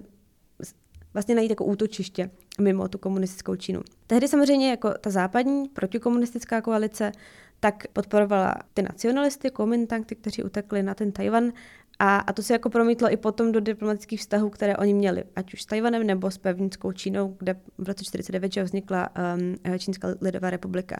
vlastně 1.14 1.34
najít 1.34 1.50
jako 1.50 1.64
útočiště 1.64 2.30
mimo 2.60 2.88
tu 2.88 2.98
komunistickou 2.98 3.56
Čínu. 3.56 3.80
Tehdy 4.06 4.28
samozřejmě 4.28 4.70
jako 4.70 4.94
ta 5.00 5.10
západní 5.10 5.68
protikomunistická 5.68 6.60
koalice 6.60 7.12
tak 7.60 7.86
podporovala 7.92 8.54
ty 8.74 8.82
nacionalisty, 8.82 9.50
komintanty, 9.50 10.14
kteří 10.14 10.42
utekli 10.42 10.82
na 10.82 10.94
ten 10.94 11.12
Tajvan 11.12 11.52
a, 11.98 12.16
a 12.16 12.32
to 12.32 12.42
se 12.42 12.52
jako 12.52 12.70
promítlo 12.70 13.12
i 13.12 13.16
potom 13.16 13.52
do 13.52 13.60
diplomatických 13.60 14.20
vztahů, 14.20 14.50
které 14.50 14.76
oni 14.76 14.94
měli, 14.94 15.24
ať 15.36 15.54
už 15.54 15.62
s 15.62 15.66
Tajvanem 15.66 16.06
nebo 16.06 16.30
s 16.30 16.38
pevnickou 16.38 16.92
Čínou, 16.92 17.36
kde 17.38 17.54
v 17.54 17.88
roce 17.88 18.04
1949 18.04 18.62
vznikla 18.64 19.08
um, 19.34 19.78
Čínská 19.78 20.08
lidová 20.20 20.50
republika. 20.50 20.96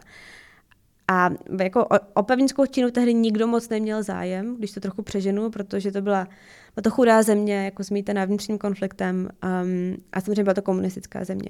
A 1.07 1.29
jako 1.61 1.85
o, 1.85 1.99
o 2.13 2.23
pevninskou 2.23 2.65
Čínu 2.65 2.91
tehdy 2.91 3.13
nikdo 3.13 3.47
moc 3.47 3.69
neměl 3.69 4.03
zájem, 4.03 4.55
když 4.57 4.71
to 4.71 4.79
trochu 4.79 5.01
přeženu, 5.01 5.49
protože 5.49 5.91
to 5.91 6.01
byla, 6.01 6.27
byla 6.75 6.81
to 6.83 6.89
chudá 6.89 7.23
země, 7.23 7.65
jako 7.65 7.83
zmítaná 7.83 8.25
vnitřním 8.25 8.57
konfliktem 8.57 9.29
um, 9.43 9.97
a 10.13 10.21
samozřejmě 10.21 10.43
byla 10.43 10.53
to 10.53 10.61
komunistická 10.61 11.23
země. 11.23 11.49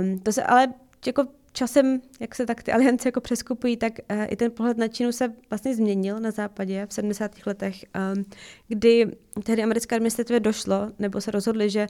Um, 0.00 0.18
to 0.18 0.32
se 0.32 0.42
ale 0.42 0.68
jako 1.06 1.26
časem, 1.52 2.00
jak 2.20 2.34
se 2.34 2.46
tak 2.46 2.62
ty 2.62 2.72
aliance 2.72 3.08
jako 3.08 3.20
přeskupují, 3.20 3.76
tak 3.76 3.92
uh, 4.10 4.26
i 4.28 4.36
ten 4.36 4.50
pohled 4.50 4.78
na 4.78 4.88
Čínu 4.88 5.12
se 5.12 5.32
vlastně 5.50 5.74
změnil 5.74 6.20
na 6.20 6.30
západě 6.30 6.86
v 6.86 6.92
70. 6.92 7.30
letech, 7.46 7.84
um, 8.14 8.24
kdy 8.68 9.10
tehdy 9.44 9.62
americké 9.62 9.96
administrativě 9.96 10.40
došlo, 10.40 10.90
nebo 10.98 11.20
se 11.20 11.30
rozhodli, 11.30 11.70
že 11.70 11.86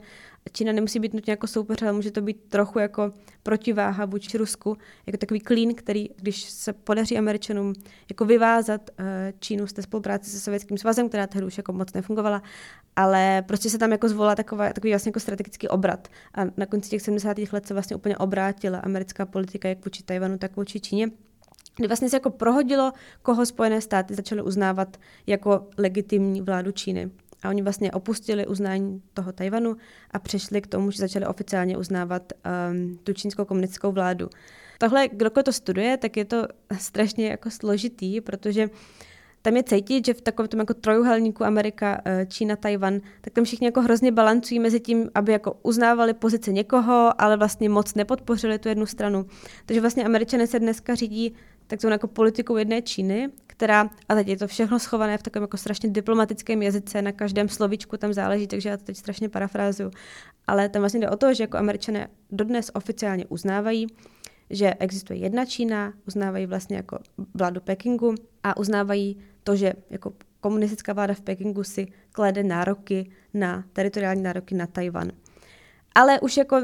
Čína 0.51 0.71
nemusí 0.71 0.99
být 0.99 1.13
nutně 1.13 1.31
jako 1.31 1.47
soupeř, 1.47 1.81
ale 1.81 1.93
může 1.93 2.11
to 2.11 2.21
být 2.21 2.37
trochu 2.49 2.79
jako 2.79 3.13
protiváha 3.43 4.05
vůči 4.05 4.37
Rusku, 4.37 4.77
jako 5.05 5.17
takový 5.17 5.39
klín, 5.39 5.75
který, 5.75 6.09
když 6.15 6.43
se 6.43 6.73
podaří 6.73 7.17
Američanům 7.17 7.73
jako 8.09 8.25
vyvázat 8.25 8.89
uh, 8.99 9.05
Čínu 9.39 9.67
z 9.67 9.73
té 9.73 9.81
spolupráce 9.81 10.29
se 10.29 10.39
Sovětským 10.39 10.77
svazem, 10.77 11.09
která 11.09 11.27
tehdy 11.27 11.47
už 11.47 11.57
jako 11.57 11.73
moc 11.73 11.93
nefungovala, 11.93 12.41
ale 12.95 13.43
prostě 13.47 13.69
se 13.69 13.77
tam 13.77 13.91
jako 13.91 14.09
zvolila 14.09 14.35
taková, 14.35 14.73
takový 14.73 14.91
vlastně 14.91 15.09
jako 15.09 15.19
strategický 15.19 15.67
obrat. 15.67 16.07
A 16.35 16.41
na 16.57 16.65
konci 16.65 16.89
těch 16.89 17.01
70. 17.01 17.37
let 17.51 17.67
se 17.67 17.73
vlastně 17.73 17.95
úplně 17.95 18.17
obrátila 18.17 18.79
americká 18.79 19.25
politika 19.25 19.69
jak 19.69 19.85
vůči 19.85 20.03
Tajvanu, 20.03 20.37
tak 20.37 20.55
vůči 20.55 20.79
Číně 20.79 21.09
kdy 21.75 21.87
vlastně 21.87 22.09
se 22.09 22.15
jako 22.15 22.29
prohodilo, 22.29 22.91
koho 23.21 23.45
Spojené 23.45 23.81
státy 23.81 24.15
začaly 24.15 24.41
uznávat 24.41 24.97
jako 25.27 25.67
legitimní 25.77 26.41
vládu 26.41 26.71
Číny. 26.71 27.11
A 27.43 27.49
oni 27.49 27.61
vlastně 27.61 27.91
opustili 27.91 28.47
uznání 28.47 29.01
toho 29.13 29.31
Tajvanu 29.31 29.77
a 30.11 30.19
přešli 30.19 30.61
k 30.61 30.67
tomu, 30.67 30.91
že 30.91 30.97
začali 30.97 31.25
oficiálně 31.25 31.77
uznávat 31.77 32.33
um, 32.71 32.97
tu 33.03 33.13
čínskou 33.13 33.45
komunistickou 33.45 33.91
vládu. 33.91 34.29
Tohle, 34.77 35.07
kdo 35.07 35.29
to 35.29 35.51
studuje, 35.51 35.97
tak 35.97 36.17
je 36.17 36.25
to 36.25 36.47
strašně 36.77 37.27
jako 37.27 37.51
složitý, 37.51 38.21
protože 38.21 38.69
tam 39.45 39.57
je 39.57 39.63
cítit, 39.63 40.05
že 40.05 40.13
v 40.13 40.21
takovém 40.21 40.47
tom 40.47 40.59
jako 40.59 40.73
trojuhelníku 40.73 41.43
Amerika, 41.43 42.01
eh, 42.05 42.25
Čína, 42.29 42.55
Tajvan, 42.55 42.99
tak 43.21 43.33
tam 43.33 43.43
všichni 43.43 43.67
jako 43.67 43.81
hrozně 43.81 44.11
balancují 44.11 44.59
mezi 44.59 44.79
tím, 44.79 45.09
aby 45.15 45.31
jako 45.31 45.57
uznávali 45.63 46.13
pozici 46.13 46.53
někoho, 46.53 47.21
ale 47.21 47.37
vlastně 47.37 47.69
moc 47.69 47.95
nepodpořili 47.95 48.59
tu 48.59 48.69
jednu 48.69 48.85
stranu. 48.85 49.25
Takže 49.65 49.81
vlastně 49.81 50.05
američané 50.05 50.47
se 50.47 50.59
dneska 50.59 50.95
řídí 50.95 51.35
takzvanou 51.67 51.93
jako 51.93 52.07
politikou 52.07 52.57
jedné 52.57 52.81
Číny, 52.81 53.29
která, 53.47 53.89
a 54.09 54.15
teď 54.15 54.27
je 54.27 54.37
to 54.37 54.47
všechno 54.47 54.79
schované 54.79 55.17
v 55.17 55.23
takovém 55.23 55.43
jako 55.43 55.57
strašně 55.57 55.89
diplomatickém 55.89 56.61
jazyce, 56.61 57.01
na 57.01 57.11
každém 57.11 57.49
slovíčku 57.49 57.97
tam 57.97 58.13
záleží, 58.13 58.47
takže 58.47 58.69
já 58.69 58.77
to 58.77 58.83
teď 58.83 58.97
strašně 58.97 59.29
parafrázuju. 59.29 59.91
Ale 60.47 60.69
tam 60.69 60.81
vlastně 60.81 60.99
jde 60.99 61.09
o 61.09 61.17
to, 61.17 61.33
že 61.33 61.43
jako 61.43 61.57
američané 61.57 62.07
dodnes 62.31 62.71
oficiálně 62.73 63.25
uznávají, 63.25 63.87
že 64.53 64.73
existuje 64.79 65.19
jedna 65.19 65.45
Čína, 65.45 65.93
uznávají 66.07 66.45
vlastně 66.45 66.75
jako 66.75 66.99
vládu 67.33 67.61
Pekingu 67.61 68.15
a 68.43 68.57
uznávají 68.57 69.17
to, 69.43 69.55
že 69.55 69.73
jako 69.89 70.13
komunistická 70.39 70.93
vláda 70.93 71.13
v 71.13 71.21
Pekingu 71.21 71.63
si 71.63 71.87
klade 72.11 72.43
nároky 72.43 73.11
na 73.33 73.63
teritoriální 73.73 74.23
nároky 74.23 74.55
na 74.55 74.67
Tajvan. 74.67 75.11
Ale 75.95 76.19
už 76.19 76.37
jako 76.37 76.61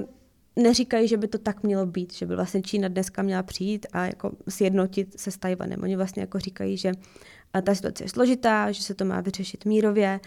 neříkají, 0.56 1.08
že 1.08 1.18
by 1.18 1.28
to 1.28 1.38
tak 1.38 1.64
mělo 1.64 1.86
být, 1.86 2.14
že 2.14 2.26
by 2.26 2.36
vlastně 2.36 2.62
Čína 2.62 2.88
dneska 2.88 3.22
měla 3.22 3.44
přijít 3.44 3.86
a 3.94 4.06
jako 4.06 4.32
sjednotit 4.50 5.20
se 5.20 5.32
s 5.32 5.38
Tajvanem. 5.38 5.84
Oni 5.84 5.96
vlastně 5.96 6.22
jako 6.22 6.40
říkají, 6.40 6.78
že 6.78 6.92
ta 7.64 7.76
situace 7.76 8.04
je 8.04 8.10
složitá, 8.10 8.72
že 8.72 8.84
se 8.84 8.94
to 8.94 9.06
má 9.06 9.22
vyřešit 9.22 9.66
mírově 9.66 10.20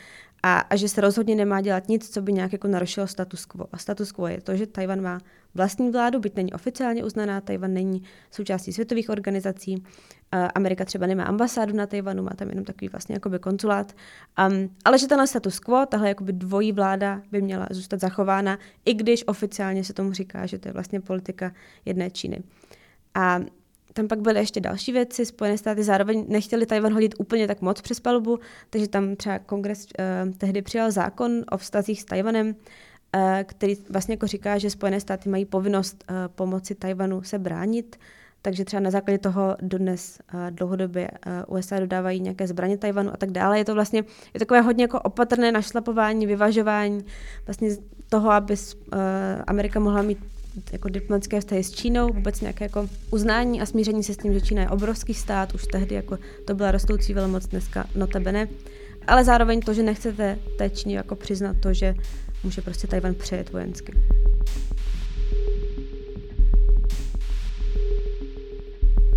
a, 0.42 0.59
a 0.59 0.76
že 0.76 0.88
se 0.88 1.00
rozhodně 1.00 1.35
nemá 1.35 1.61
dělat 1.61 1.88
nic, 1.88 2.11
co 2.11 2.23
by 2.23 2.33
nějak 2.33 2.52
jako 2.52 2.69
narušilo 2.69 3.07
status 3.07 3.47
quo. 3.47 3.66
A 3.73 3.78
status 3.78 4.12
quo 4.12 4.26
je 4.26 4.40
to, 4.40 4.57
že 4.57 4.66
Tajvan 4.66 5.00
má 5.00 5.21
vlastní 5.54 5.90
vládu, 5.90 6.21
byť 6.21 6.37
není 6.37 6.52
oficiálně 6.52 7.04
uznaná, 7.04 7.40
Tajvan 7.40 7.75
není 7.75 8.02
součástí 8.30 8.73
světových 8.73 9.11
organizací, 9.11 9.85
Amerika 10.54 10.85
třeba 10.85 11.06
nemá 11.06 11.25
ambasádu 11.25 11.76
na 11.76 11.87
Tajvanu, 11.87 12.23
má 12.23 12.30
tam 12.37 12.49
jenom 12.49 12.64
takový 12.64 12.88
vlastně 12.88 13.14
jakoby 13.14 13.38
konzulát, 13.38 13.92
um, 14.49 14.76
ale 14.85 14.99
že 14.99 15.09
tenhle 15.09 15.26
status 15.26 15.59
quo, 15.59 15.87
tahle 15.87 16.09
jakoby 16.09 16.32
dvojí 16.32 16.73
vláda 16.73 17.23
by 17.30 17.42
měla 17.42 17.66
zůstat 17.71 18.00
zachována, 18.00 18.59
i 18.85 18.94
když 18.94 19.25
oficiálně 19.26 19.85
se 19.85 19.92
tomu 19.92 20.12
říká, 20.12 20.47
že 20.47 20.59
to 20.59 20.68
je 20.68 20.73
vlastně 20.73 21.00
politika 21.00 21.52
jedné 21.85 22.11
Číny. 22.11 22.42
A 23.14 23.40
tam 23.92 24.09
pak 24.09 24.21
byly 24.21 24.40
ještě 24.40 24.61
další 24.61 24.92
věci. 24.92 25.26
Spojené 25.26 25.59
státy 25.59 25.82
zároveň 25.82 26.25
nechtěli 26.28 26.66
Tajvan 26.66 26.92
hodit 26.92 27.14
úplně 27.18 27.47
tak 27.47 27.61
moc 27.61 27.80
přes 27.80 28.00
palubu, 28.00 28.38
takže 28.71 28.88
tam 28.88 29.16
třeba 29.16 29.38
kongres 29.38 29.87
uh, 29.87 30.32
tehdy 30.38 30.62
přijal 30.62 30.90
zákon 30.90 31.44
o 31.50 31.56
vztazích 31.56 32.02
s 32.02 32.04
Tajvanem, 32.04 32.54
který 33.45 33.75
vlastně 33.90 34.12
jako 34.12 34.26
říká, 34.26 34.59
že 34.59 34.71
Spojené 34.71 35.00
státy 35.00 35.28
mají 35.28 35.45
povinnost 35.45 36.04
uh, 36.11 36.16
pomoci 36.35 36.75
Tajvanu 36.75 37.23
se 37.23 37.38
bránit. 37.38 37.97
Takže 38.42 38.64
třeba 38.64 38.81
na 38.81 38.90
základě 38.90 39.19
toho 39.19 39.57
dodnes 39.62 40.19
uh, 40.35 40.40
dlouhodobě 40.50 41.11
uh, 41.49 41.57
USA 41.57 41.81
dodávají 41.81 42.21
nějaké 42.21 42.47
zbraně 42.47 42.78
Tajvanu 42.78 43.11
a 43.14 43.16
tak 43.16 43.31
dále. 43.31 43.59
Je 43.59 43.64
to 43.64 43.75
vlastně 43.75 44.04
je 44.35 44.40
takové 44.40 44.61
hodně 44.61 44.85
jako 44.85 45.00
opatrné 45.00 45.52
našlapování, 45.52 46.26
vyvažování 46.26 47.04
vlastně 47.47 47.71
toho, 48.09 48.31
aby 48.31 48.54
Amerika 49.47 49.81
mohla 49.81 50.02
mít 50.02 50.19
jako 50.73 50.88
diplomatické 50.88 51.40
vztahy 51.40 51.64
s 51.64 51.71
Čínou, 51.71 52.09
vůbec 52.12 52.40
nějaké 52.40 52.64
jako 52.64 52.88
uznání 53.11 53.61
a 53.61 53.66
smíření 53.66 54.02
se 54.02 54.14
s 54.14 54.16
tím, 54.16 54.33
že 54.33 54.40
Čína 54.40 54.62
je 54.62 54.69
obrovský 54.69 55.14
stát, 55.14 55.54
už 55.54 55.66
tehdy 55.66 55.95
jako 55.95 56.19
to 56.47 56.54
byla 56.54 56.71
rostoucí 56.71 57.14
velmoc, 57.14 57.47
dneska 57.47 57.87
notabene, 57.95 58.49
ale 59.06 59.25
zároveň 59.25 59.61
to, 59.61 59.75
že 59.75 59.82
nechcete 59.82 60.38
té 60.59 60.71
Číně 60.71 60.97
jako 60.97 61.16
přiznat 61.16 61.56
to, 61.61 61.73
že 61.75 61.94
může 62.44 62.62
prostě 62.62 62.87
Tajvan 62.87 63.14
přejet 63.14 63.52
vojensky. 63.52 63.92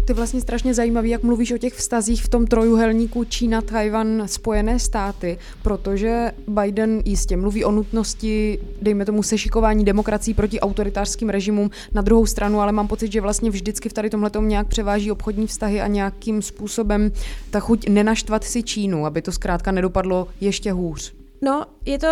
To 0.05 0.11
je 0.11 0.15
vlastně 0.15 0.41
strašně 0.41 0.73
zajímavý, 0.73 1.09
jak 1.09 1.23
mluvíš 1.23 1.51
o 1.51 1.57
těch 1.57 1.73
vztazích 1.73 2.23
v 2.23 2.29
tom 2.29 2.47
trojuhelníku 2.47 3.23
Čína, 3.23 3.61
Tajvan, 3.61 4.23
Spojené 4.25 4.79
státy, 4.79 5.37
protože 5.61 6.31
Biden 6.47 7.01
jistě 7.05 7.37
mluví 7.37 7.65
o 7.65 7.71
nutnosti, 7.71 8.59
dejme 8.81 9.05
tomu, 9.05 9.23
sešikování 9.23 9.85
demokracií 9.85 10.33
proti 10.33 10.59
autoritářským 10.59 11.29
režimům 11.29 11.69
na 11.93 12.01
druhou 12.01 12.25
stranu, 12.25 12.61
ale 12.61 12.71
mám 12.71 12.87
pocit, 12.87 13.11
že 13.11 13.21
vlastně 13.21 13.49
vždycky 13.49 13.89
v 13.89 13.93
tady 13.93 14.09
tomhle 14.09 14.31
nějak 14.39 14.67
převáží 14.67 15.11
obchodní 15.11 15.47
vztahy 15.47 15.81
a 15.81 15.87
nějakým 15.87 16.41
způsobem 16.41 17.11
ta 17.49 17.59
chuť 17.59 17.89
nenaštvat 17.89 18.43
si 18.43 18.63
Čínu, 18.63 19.05
aby 19.05 19.21
to 19.21 19.31
zkrátka 19.31 19.71
nedopadlo 19.71 20.27
ještě 20.41 20.71
hůř. 20.71 21.13
No, 21.41 21.65
je 21.85 21.99
to 21.99 22.07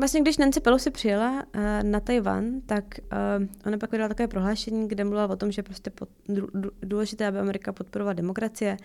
Vlastně, 0.00 0.20
když 0.20 0.38
Nancy 0.38 0.60
Pelosi 0.60 0.90
přijela 0.90 1.32
uh, 1.32 1.60
na 1.82 2.00
Tajvan, 2.00 2.60
tak 2.66 2.84
uh, 3.38 3.46
ona 3.66 3.78
pak 3.78 3.92
vydala 3.92 4.08
takové 4.08 4.28
prohlášení, 4.28 4.88
kde 4.88 5.04
mluvila 5.04 5.26
o 5.26 5.36
tom, 5.36 5.52
že 5.52 5.62
prostě 5.62 5.90
pod, 5.90 6.08
důležité, 6.82 7.26
aby 7.26 7.38
Amerika 7.38 7.72
podporovala 7.72 8.12
demokracie 8.12 8.76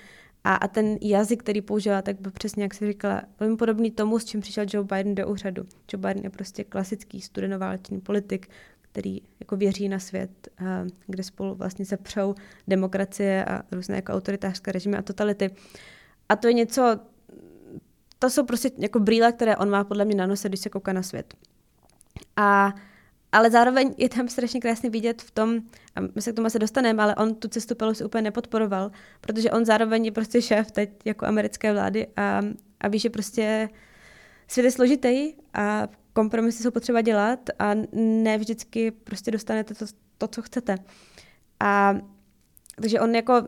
a, 0.44 0.56
a 0.56 0.68
ten 0.68 0.98
jazyk, 1.02 1.44
který 1.44 1.62
použila, 1.62 2.02
tak 2.02 2.22
byl 2.22 2.32
přesně, 2.32 2.64
jak 2.64 2.74
si 2.74 2.88
říkala, 2.88 3.22
velmi 3.40 3.58
podobný 3.58 3.92
tomu, 3.92 4.20
s 4.20 4.26
čím 4.26 4.42
přišel 4.42 4.66
Joe 4.74 4.88
Biden 4.96 5.16
do 5.16 5.28
úřadu. 5.28 5.64
Joe 5.94 6.02
Biden 6.02 6.24
je 6.24 6.30
prostě 6.30 6.64
klasický 6.64 7.22
studenoválečný 7.22 8.02
politik, 8.02 8.48
který 8.82 9.22
jako 9.40 9.56
věří 9.56 9.90
na 9.90 10.00
svět, 10.00 10.48
uh, 10.62 10.68
kde 11.08 11.24
spolu 11.24 11.56
vlastně 11.56 11.86
se 11.86 11.98
přou 11.98 12.36
demokracie 12.68 13.46
a 13.46 13.64
různé 13.72 13.96
jako 13.96 14.12
autoritářské 14.12 14.72
režimy 14.72 14.98
a 14.98 15.02
totality. 15.02 15.50
A 16.30 16.36
to 16.36 16.48
je 16.48 16.54
něco, 16.54 17.00
to 18.24 18.30
jsou 18.30 18.46
prostě 18.46 18.72
jako 18.78 19.00
brýle, 19.00 19.32
které 19.32 19.58
on 19.58 19.70
má 19.70 19.84
podle 19.84 20.06
mě 20.06 20.16
na 20.16 20.28
nose, 20.28 20.50
když 20.50 20.60
se 20.60 20.70
kouká 20.70 20.94
na 20.94 21.04
svět. 21.04 21.34
A 22.36 22.74
ale 23.32 23.52
zároveň 23.52 23.94
je 23.98 24.10
tam 24.10 24.28
strašně 24.28 24.60
krásně 24.60 24.90
vidět 24.90 25.22
v 25.22 25.32
tom, 25.32 25.60
a 25.96 26.02
my 26.16 26.22
se 26.22 26.32
k 26.32 26.36
tomu 26.36 26.50
se 26.50 26.60
dostaneme, 26.60 27.04
ale 27.04 27.16
on 27.16 27.36
tu 27.36 27.48
cestu 27.48 27.76
Pelosi 27.76 28.06
úplně 28.06 28.22
nepodporoval, 28.22 28.92
protože 29.22 29.52
on 29.52 29.66
zároveň 29.66 30.06
je 30.06 30.12
prostě 30.12 30.42
šéf 30.42 30.72
teď 30.72 30.90
jako 31.06 31.26
americké 31.26 31.74
vlády 31.74 32.08
a, 32.16 32.42
a 32.80 32.88
ví, 32.88 33.00
že 33.00 33.10
prostě 33.10 33.70
svět 34.48 34.64
je 34.64 34.72
složitý 34.72 35.34
a 35.54 35.88
kompromisy 36.14 36.64
jsou 36.64 36.72
potřeba 36.72 37.02
dělat 37.02 37.40
a 37.60 37.74
ne 38.24 38.38
vždycky 38.38 38.92
prostě 38.92 39.32
dostanete 39.32 39.74
to, 39.74 39.86
to 40.18 40.28
co 40.28 40.42
chcete. 40.42 40.76
A 41.60 41.96
takže 42.82 43.00
on 43.00 43.16
jako 43.16 43.48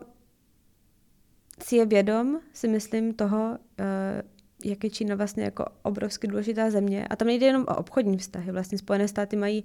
si 1.64 1.76
je 1.76 1.86
vědom, 1.86 2.40
si 2.52 2.68
myslím, 2.68 3.14
toho, 3.14 3.58
uh, 3.80 4.35
jak 4.70 4.84
je 4.84 4.90
Čína 4.90 5.14
vlastně 5.14 5.44
jako 5.44 5.64
obrovsky 5.82 6.26
důležitá 6.26 6.70
země. 6.70 7.06
A 7.10 7.16
tam 7.16 7.28
nejde 7.28 7.46
jenom 7.46 7.62
o 7.68 7.76
obchodní 7.76 8.18
vztahy. 8.18 8.52
Vlastně 8.52 8.78
Spojené 8.78 9.08
státy 9.08 9.36
mají 9.36 9.64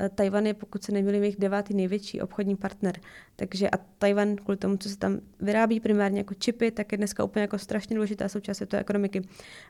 Eh, 0.00 0.08
Tajvan 0.08 0.46
je, 0.46 0.54
pokud 0.54 0.84
se 0.84 0.92
nemýlím, 0.92 1.22
jejich 1.22 1.36
devátý 1.36 1.74
největší 1.74 2.20
obchodní 2.20 2.56
partner. 2.56 3.00
Takže 3.36 3.70
a 3.70 3.76
Tajvan, 3.98 4.36
kvůli 4.36 4.56
tomu, 4.56 4.76
co 4.76 4.88
se 4.88 4.96
tam 4.96 5.18
vyrábí 5.40 5.80
primárně 5.80 6.20
jako 6.20 6.34
čipy, 6.34 6.70
tak 6.70 6.92
je 6.92 6.98
dneska 6.98 7.24
úplně 7.24 7.42
jako 7.42 7.58
strašně 7.58 7.96
důležitá 7.96 8.28
součást 8.28 8.56
světové 8.56 8.80
ekonomiky. 8.80 9.22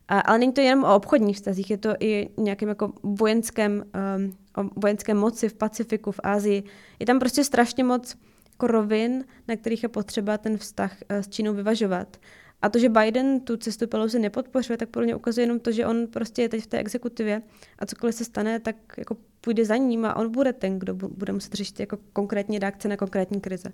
A, 0.09 0.21
ale 0.21 0.39
není 0.39 0.53
to 0.53 0.61
jenom 0.61 0.85
o 0.85 0.95
obchodních 0.95 1.37
vztazích, 1.37 1.71
je 1.71 1.79
to 1.79 1.95
i 2.01 2.29
nějakým 2.37 2.69
jako 2.69 2.93
vojenském, 3.03 3.85
um, 4.17 4.37
o 4.57 4.71
vojenské 4.77 5.15
moci 5.15 5.49
v 5.49 5.55
Pacifiku, 5.55 6.13
v 6.13 6.21
Ázii. 6.23 6.63
Je 6.99 7.07
tam 7.07 7.19
prostě 7.19 7.45
strašně 7.45 7.85
moc 7.85 8.17
jako 8.53 8.67
rovin, 8.67 9.25
na 9.49 9.57
kterých 9.57 9.83
je 9.83 9.89
potřeba 9.89 10.39
ten 10.39 10.59
vztah 10.59 10.97
uh, 11.11 11.17
s 11.17 11.29
Čínou 11.29 11.55
vyvažovat. 11.55 12.17
A 12.63 12.69
to, 12.69 12.79
že 12.79 12.89
Biden 12.89 13.41
tu 13.41 13.57
cestu 13.57 13.87
Pelosi 13.87 14.19
nepodpořuje, 14.19 14.77
tak 14.77 14.89
podle 14.89 15.05
mě 15.05 15.17
ukazuje 15.17 15.43
jenom 15.43 15.61
to, 15.61 15.73
že 15.73 15.87
on 15.87 16.07
prostě 16.07 16.43
je 16.43 16.49
teď 16.49 16.63
v 16.63 16.67
té 16.67 16.79
exekutivě 16.79 17.43
a 17.79 17.87
cokoliv 17.87 18.15
se 18.15 18.25
stane, 18.25 18.61
tak 18.61 18.77
jako 18.99 19.17
půjde 19.41 19.65
za 19.65 19.77
ním 19.77 20.05
a 20.05 20.17
on 20.17 20.31
bude 20.31 20.53
ten, 20.53 20.79
kdo 20.79 20.95
bude 20.95 21.33
muset 21.33 21.53
řešit 21.53 21.81
jako 21.81 21.99
konkrétní 22.13 22.59
reakce 22.59 22.89
na 22.89 22.97
konkrétní 22.97 23.41
krize. 23.41 23.71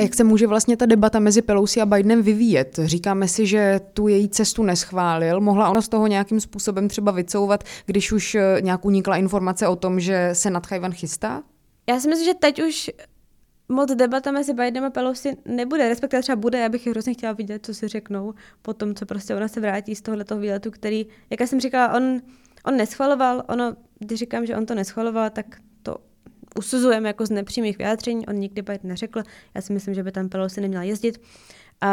Jak 0.00 0.14
se 0.14 0.24
může 0.24 0.46
vlastně 0.46 0.76
ta 0.76 0.86
debata 0.86 1.18
mezi 1.18 1.42
Pelosi 1.42 1.80
a 1.80 1.86
Bidenem 1.86 2.22
vyvíjet? 2.22 2.78
Říkáme 2.84 3.28
si, 3.28 3.46
že 3.46 3.80
tu 3.92 4.08
její 4.08 4.28
cestu 4.28 4.62
neschválil. 4.62 5.40
Mohla 5.40 5.70
ona 5.70 5.82
z 5.82 5.88
toho 5.88 6.06
nějakým 6.06 6.40
způsobem 6.40 6.88
třeba 6.88 7.12
vycouvat, 7.12 7.64
když 7.86 8.12
už 8.12 8.34
eh, 8.34 8.58
nějak 8.60 8.84
unikla 8.84 9.16
informace 9.16 9.68
o 9.68 9.76
tom, 9.76 10.00
že 10.00 10.30
se 10.32 10.50
nad 10.50 10.66
Chajvan 10.66 10.92
chystá? 10.92 11.42
Já 11.88 12.00
si 12.00 12.08
myslím, 12.08 12.26
že 12.26 12.34
teď 12.34 12.62
už 12.62 12.90
moc 13.68 13.94
debata 13.94 14.32
mezi 14.32 14.54
Bidenem 14.54 14.84
a 14.84 14.90
Pelosi 14.90 15.36
nebude, 15.44 15.88
respektive 15.88 16.22
třeba 16.22 16.36
bude, 16.36 16.58
já 16.58 16.68
bych 16.68 16.86
hrozně 16.86 17.12
chtěla 17.12 17.32
vidět, 17.32 17.66
co 17.66 17.74
si 17.74 17.88
řeknou 17.88 18.34
po 18.62 18.74
tom, 18.74 18.94
co 18.94 19.06
prostě 19.06 19.34
ona 19.34 19.48
se 19.48 19.60
vrátí 19.60 19.94
z 19.94 20.02
tohoto 20.02 20.38
výletu, 20.38 20.70
který, 20.70 21.06
jak 21.30 21.48
jsem 21.48 21.60
říkala, 21.60 21.94
on, 21.94 22.20
on 22.64 22.76
neschvaloval, 22.76 23.44
ono, 23.48 23.76
když 23.98 24.18
říkám, 24.18 24.46
že 24.46 24.56
on 24.56 24.66
to 24.66 24.74
neschvaloval, 24.74 25.30
tak 25.30 25.46
to 25.82 25.96
usuzujeme 26.58 27.08
jako 27.08 27.26
z 27.26 27.30
nepřímých 27.30 27.78
vyjádření, 27.78 28.26
on 28.26 28.34
nikdy 28.34 28.62
Biden 28.62 28.88
neřekl, 28.88 29.22
já 29.54 29.60
si 29.60 29.72
myslím, 29.72 29.94
že 29.94 30.02
by 30.02 30.12
tam 30.12 30.28
Pelosi 30.28 30.60
neměla 30.60 30.82
jezdit. 30.82 31.20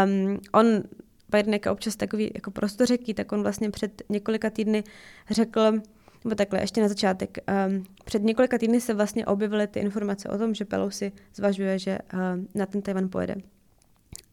Um, 0.06 0.40
on 0.52 0.84
Biden 1.30 1.54
je 1.54 1.72
občas 1.72 1.96
takový 1.96 2.32
jako 2.34 2.52
prostořeký, 2.52 3.14
tak 3.14 3.32
on 3.32 3.42
vlastně 3.42 3.70
před 3.70 4.02
několika 4.10 4.50
týdny 4.50 4.84
řekl, 5.30 5.82
nebo 6.24 6.36
takhle, 6.36 6.62
ještě 6.62 6.82
na 6.82 6.88
začátek. 6.88 7.38
Um, 7.68 7.84
před 8.06 8.24
několika 8.24 8.58
týdny 8.58 8.82
se 8.82 8.94
vlastně 8.94 9.26
objevily 9.26 9.68
ty 9.68 9.80
informace 9.80 10.30
o 10.30 10.38
tom, 10.38 10.54
že 10.54 10.66
Pelosi 10.66 11.12
zvažuje, 11.36 11.80
že 11.80 11.98
uh, 12.14 12.20
na 12.56 12.66
ten 12.66 12.82
Taiwan 12.82 13.10
pojede. 13.10 13.36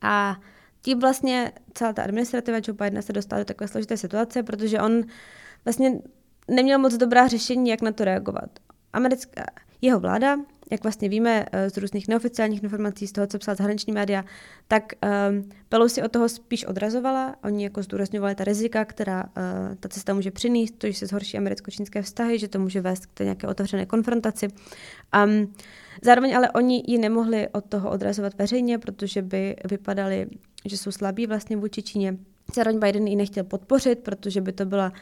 A 0.03 0.41
tím 0.83 1.01
vlastně 1.01 1.53
celá 1.75 1.93
ta 1.93 2.03
administrativa 2.03 2.59
Joe 2.67 2.77
Bidena 2.77 3.03
se 3.03 3.13
dostala 3.13 3.41
do 3.41 3.45
takové 3.45 3.69
složité 3.69 3.97
situace, 3.97 4.43
protože 4.43 4.81
on 4.81 5.03
vlastně 5.65 5.99
neměl 6.49 6.79
moc 6.79 6.95
dobrá 6.95 7.29
řešení, 7.29 7.71
jak 7.71 7.83
na 7.83 7.93
to 7.93 8.05
reagovat. 8.05 8.51
Americká, 8.93 9.45
jeho 9.81 10.01
vláda 10.01 10.37
jak 10.71 10.83
vlastně 10.83 11.09
víme 11.09 11.47
eh, 11.53 11.71
z 11.71 11.77
různých 11.77 12.09
neoficiálních 12.09 12.63
informací, 12.63 13.07
z 13.07 13.13
toho, 13.13 13.27
co 13.27 13.39
psala 13.39 13.55
zahraniční 13.55 13.93
média, 13.93 14.25
tak 14.69 14.93
um, 15.29 15.49
Pelosi 15.69 16.03
od 16.03 16.13
toho 16.13 16.29
spíš 16.29 16.65
odrazovala. 16.65 17.37
Oni 17.45 17.65
jako 17.65 17.83
zdůrazňovali 17.83 18.35
ta 18.35 18.45
rizika, 18.45 18.85
která 18.85 19.25
uh, 19.25 19.75
ta 19.81 19.89
cesta 19.89 20.15
může 20.15 20.31
přinést, 20.31 20.79
to, 20.79 20.87
že 20.87 20.93
se 20.93 21.07
zhorší 21.07 21.39
americko-čínské 21.39 22.03
vztahy, 22.03 22.39
že 22.39 22.49
to 22.49 22.59
může 22.59 22.81
vést 22.81 23.07
k 23.07 23.21
nějaké 23.21 23.47
otevřené 23.47 23.87
konfrontaci. 23.87 24.49
Um, 25.25 25.55
zároveň 26.03 26.37
ale 26.37 26.51
oni 26.51 26.83
ji 26.87 26.99
nemohli 26.99 27.49
od 27.49 27.65
toho 27.65 27.91
odrazovat 27.91 28.35
veřejně, 28.39 28.79
protože 28.79 29.23
by 29.23 29.57
vypadali, 29.71 30.27
že 30.65 30.77
jsou 30.77 30.91
slabí 30.91 31.27
vlastně 31.27 31.57
vůči 31.57 31.83
Číně. 31.83 32.17
Zároveň 32.55 32.81
Biden 32.81 33.07
ji 33.07 33.17
nechtěl 33.17 33.45
podpořit, 33.45 33.99
protože 33.99 34.41
by 34.41 34.53
to 34.53 34.65
byla 34.65 34.93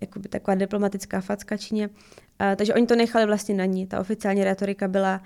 jakoby 0.00 0.28
taková 0.28 0.54
diplomatická 0.54 1.20
facka 1.20 1.56
Číně. 1.56 1.88
Uh, 1.88 2.56
takže 2.56 2.74
oni 2.74 2.86
to 2.86 2.96
nechali 2.96 3.26
vlastně 3.26 3.54
na 3.54 3.64
ní. 3.64 3.86
Ta 3.86 4.00
oficiální 4.00 4.44
retorika 4.44 4.88
byla, 4.88 5.22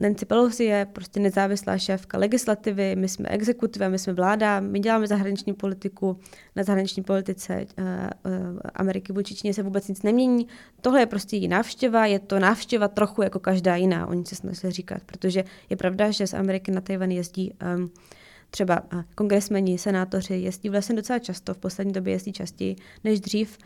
Nancy 0.00 0.26
Pelosi 0.26 0.64
je 0.64 0.86
prostě 0.92 1.20
nezávislá 1.20 1.78
šéfka 1.78 2.18
legislativy, 2.18 2.96
my 2.96 3.08
jsme 3.08 3.28
exekutiva, 3.28 3.88
my 3.88 3.98
jsme 3.98 4.12
vláda, 4.12 4.60
my 4.60 4.80
děláme 4.80 5.06
zahraniční 5.06 5.52
politiku, 5.52 6.20
na 6.56 6.62
zahraniční 6.62 7.02
politice 7.02 7.66
uh, 7.78 7.84
uh, 7.84 8.58
Ameriky 8.74 9.12
vůči 9.12 9.34
Číně 9.34 9.54
se 9.54 9.62
vůbec 9.62 9.88
nic 9.88 10.02
nemění. 10.02 10.48
Tohle 10.80 11.00
je 11.00 11.06
prostě 11.06 11.36
její 11.36 11.48
návštěva, 11.48 12.06
je 12.06 12.18
to 12.18 12.38
návštěva 12.38 12.88
trochu 12.88 13.22
jako 13.22 13.38
každá 13.38 13.76
jiná, 13.76 14.06
oni 14.06 14.26
se 14.26 14.34
snažili 14.34 14.72
říkat, 14.72 15.02
protože 15.06 15.44
je 15.70 15.76
pravda, 15.76 16.10
že 16.10 16.26
z 16.26 16.34
Ameriky 16.34 16.70
na 16.70 16.80
Tajvan 16.80 17.10
jezdí 17.10 17.54
um, 17.76 17.90
třeba 18.50 18.82
kongresmeni, 19.14 19.78
senátoři 19.78 20.34
jezdí 20.34 20.68
vlastně 20.68 20.96
docela 20.96 21.18
často, 21.18 21.54
v 21.54 21.58
poslední 21.58 21.92
době 21.92 22.12
jezdí 22.12 22.32
častěji 22.32 22.76
než 23.04 23.20
dřív. 23.20 23.58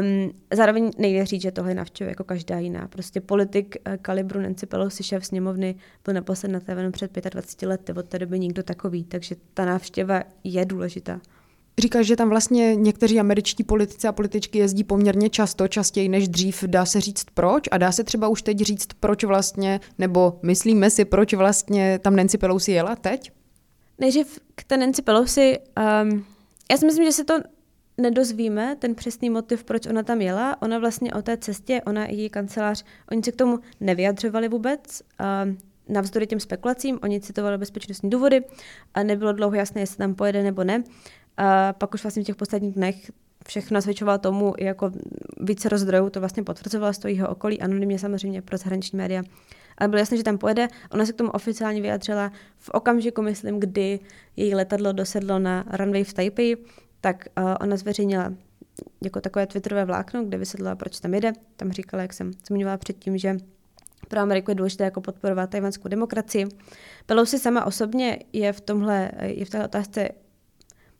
Um, 0.00 0.32
zároveň 0.54 0.90
nejde 0.98 1.26
říct, 1.26 1.42
že 1.42 1.50
tohle 1.50 1.74
navštěvuje 1.74 2.10
jako 2.10 2.24
každá 2.24 2.58
jiná. 2.58 2.88
Prostě 2.88 3.20
politik 3.20 3.76
uh, 3.86 3.96
kalibru 3.96 4.40
Nancy 4.40 4.66
Pelosi, 4.66 5.02
šéf 5.02 5.26
sněmovny, 5.26 5.74
byl 6.04 6.14
naposled 6.14 6.48
na 6.48 6.60
Tajvanu 6.60 6.90
před 6.90 7.24
25 7.30 7.68
lety, 7.68 7.92
od 7.92 8.08
té 8.08 8.18
doby 8.18 8.38
nikdo 8.38 8.62
takový, 8.62 9.04
takže 9.04 9.36
ta 9.54 9.64
návštěva 9.64 10.22
je 10.44 10.64
důležitá. 10.64 11.20
Říkáš, 11.78 12.06
že 12.06 12.16
tam 12.16 12.28
vlastně 12.28 12.74
někteří 12.74 13.20
američtí 13.20 13.64
politici 13.64 14.08
a 14.08 14.12
političky 14.12 14.58
jezdí 14.58 14.84
poměrně 14.84 15.30
často, 15.30 15.68
častěji 15.68 16.08
než 16.08 16.28
dřív. 16.28 16.64
Dá 16.66 16.86
se 16.86 17.00
říct 17.00 17.24
proč? 17.34 17.64
A 17.70 17.78
dá 17.78 17.92
se 17.92 18.04
třeba 18.04 18.28
už 18.28 18.42
teď 18.42 18.58
říct, 18.58 18.88
proč 19.00 19.24
vlastně, 19.24 19.80
nebo 19.98 20.38
myslíme 20.42 20.90
si, 20.90 21.04
proč 21.04 21.34
vlastně 21.34 21.98
tam 21.98 22.16
Nancy 22.16 22.38
Pelosi 22.38 22.72
jela 22.72 22.96
teď? 22.96 23.32
Nejdřív 23.98 24.38
k 24.54 24.64
té 24.64 24.76
Nancy 24.76 25.02
Pelosi. 25.02 25.58
Um, 25.58 26.26
já 26.70 26.76
si 26.76 26.86
myslím, 26.86 27.04
že 27.04 27.12
se 27.12 27.24
to 27.24 27.34
nedozvíme, 27.98 28.76
ten 28.78 28.94
přesný 28.94 29.30
motiv, 29.30 29.64
proč 29.64 29.86
ona 29.86 30.02
tam 30.02 30.20
jela. 30.20 30.62
Ona 30.62 30.78
vlastně 30.78 31.14
o 31.14 31.22
té 31.22 31.36
cestě, 31.36 31.82
ona 31.86 32.06
i 32.06 32.14
její 32.14 32.30
kancelář, 32.30 32.84
oni 33.10 33.22
se 33.22 33.32
k 33.32 33.36
tomu 33.36 33.58
nevyjadřovali 33.80 34.48
vůbec. 34.48 35.02
Um, 35.44 35.58
navzdory 35.88 36.26
těm 36.26 36.40
spekulacím, 36.40 36.98
oni 37.02 37.20
citovali 37.20 37.58
bezpečnostní 37.58 38.10
důvody 38.10 38.44
a 38.94 39.02
nebylo 39.02 39.32
dlouho 39.32 39.54
jasné, 39.54 39.80
jestli 39.80 39.96
tam 39.96 40.14
pojede 40.14 40.42
nebo 40.42 40.64
ne. 40.64 40.84
A 41.36 41.72
pak 41.72 41.94
už 41.94 42.02
vlastně 42.02 42.22
v 42.22 42.26
těch 42.26 42.36
posledních 42.36 42.74
dnech 42.74 43.10
všechno 43.46 43.74
nasvědčovalo 43.74 44.18
tomu, 44.18 44.54
jako 44.58 44.90
více 45.40 45.68
rozdrojů 45.68 46.10
to 46.10 46.20
vlastně 46.20 46.42
potvrzovalo 46.42 46.92
z 46.92 46.98
toho 46.98 47.14
jeho 47.14 47.28
okolí, 47.28 47.60
anonymně 47.60 47.98
samozřejmě 47.98 48.42
pro 48.42 48.58
zahraniční 48.58 48.96
média, 48.96 49.22
ale 49.78 49.88
bylo 49.88 49.98
jasné, 49.98 50.16
že 50.16 50.22
tam 50.22 50.38
pojede. 50.38 50.68
Ona 50.90 51.06
se 51.06 51.12
k 51.12 51.16
tomu 51.16 51.30
oficiálně 51.30 51.82
vyjádřila 51.82 52.32
v 52.58 52.70
okamžiku, 52.70 53.22
myslím, 53.22 53.60
kdy 53.60 54.00
její 54.36 54.54
letadlo 54.54 54.92
dosedlo 54.92 55.38
na 55.38 55.64
runway 55.72 56.04
v 56.04 56.12
Taipei, 56.12 56.56
tak 57.00 57.28
uh, 57.38 57.54
ona 57.60 57.76
zveřejnila 57.76 58.32
jako 59.04 59.20
takové 59.20 59.46
twitterové 59.46 59.84
vlákno, 59.84 60.24
kde 60.24 60.38
vysvětlila, 60.38 60.76
proč 60.76 61.00
tam 61.00 61.14
jede. 61.14 61.32
Tam 61.56 61.72
říkala, 61.72 62.02
jak 62.02 62.12
jsem 62.12 62.30
zmiňovala 62.46 62.76
předtím, 62.76 63.18
že 63.18 63.36
pro 64.08 64.20
Ameriku 64.20 64.50
je 64.50 64.54
důležité 64.54 64.84
jako 64.84 65.00
podporovat 65.00 65.50
tajvanskou 65.50 65.88
demokracii. 65.88 66.46
Pelosi 67.06 67.38
sama 67.38 67.64
osobně 67.64 68.18
je 68.32 68.52
v 68.52 68.60
tomhle, 68.60 69.10
je 69.22 69.44
v 69.44 69.50
této 69.50 69.64
otázce 69.64 70.08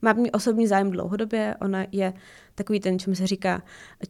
má 0.03 0.13
mít 0.13 0.31
osobní 0.31 0.67
zájem 0.67 0.91
dlouhodobě. 0.91 1.55
Ona 1.61 1.87
je 1.93 2.13
takový 2.55 2.81
ten, 2.81 2.99
čemu 2.99 3.17
se 3.17 3.27
říká 3.27 3.63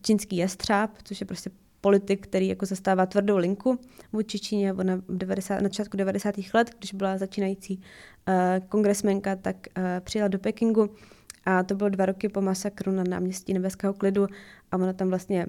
čínský 0.03 0.37
jestřáb, 0.37 0.90
což 1.03 1.20
je 1.20 1.27
prostě 1.27 1.51
politik, 1.83 2.27
který 2.27 2.49
jako 2.49 2.66
zastává 2.66 3.07
tvrdou 3.07 3.37
linku 3.37 3.79
vůči 4.12 4.38
Číně. 4.38 4.73
Ona 4.73 4.97
v 4.97 5.16
90, 5.16 5.55
na 5.55 5.62
začátku 5.62 5.97
90. 5.97 6.35
let, 6.55 6.71
když 6.79 6.95
byla 6.95 7.18
začínající 7.18 7.77
uh, 8.29 8.66
kongresmenka, 8.68 9.37
tak 9.37 9.57
uh, 9.57 9.85
přijela 10.01 10.29
do 10.29 10.38
Pekingu 10.38 10.90
a 11.45 11.62
to 11.62 11.75
bylo 11.75 11.88
dva 11.88 12.07
roky 12.07 12.29
po 12.29 12.40
masakru 12.40 12.92
na 12.92 13.05
náměstí 13.05 13.55
Nebeského 13.55 13.95
klidu 13.95 14.27
a 14.73 14.77
ona 14.77 14.92
tam 14.92 15.09
vlastně 15.09 15.47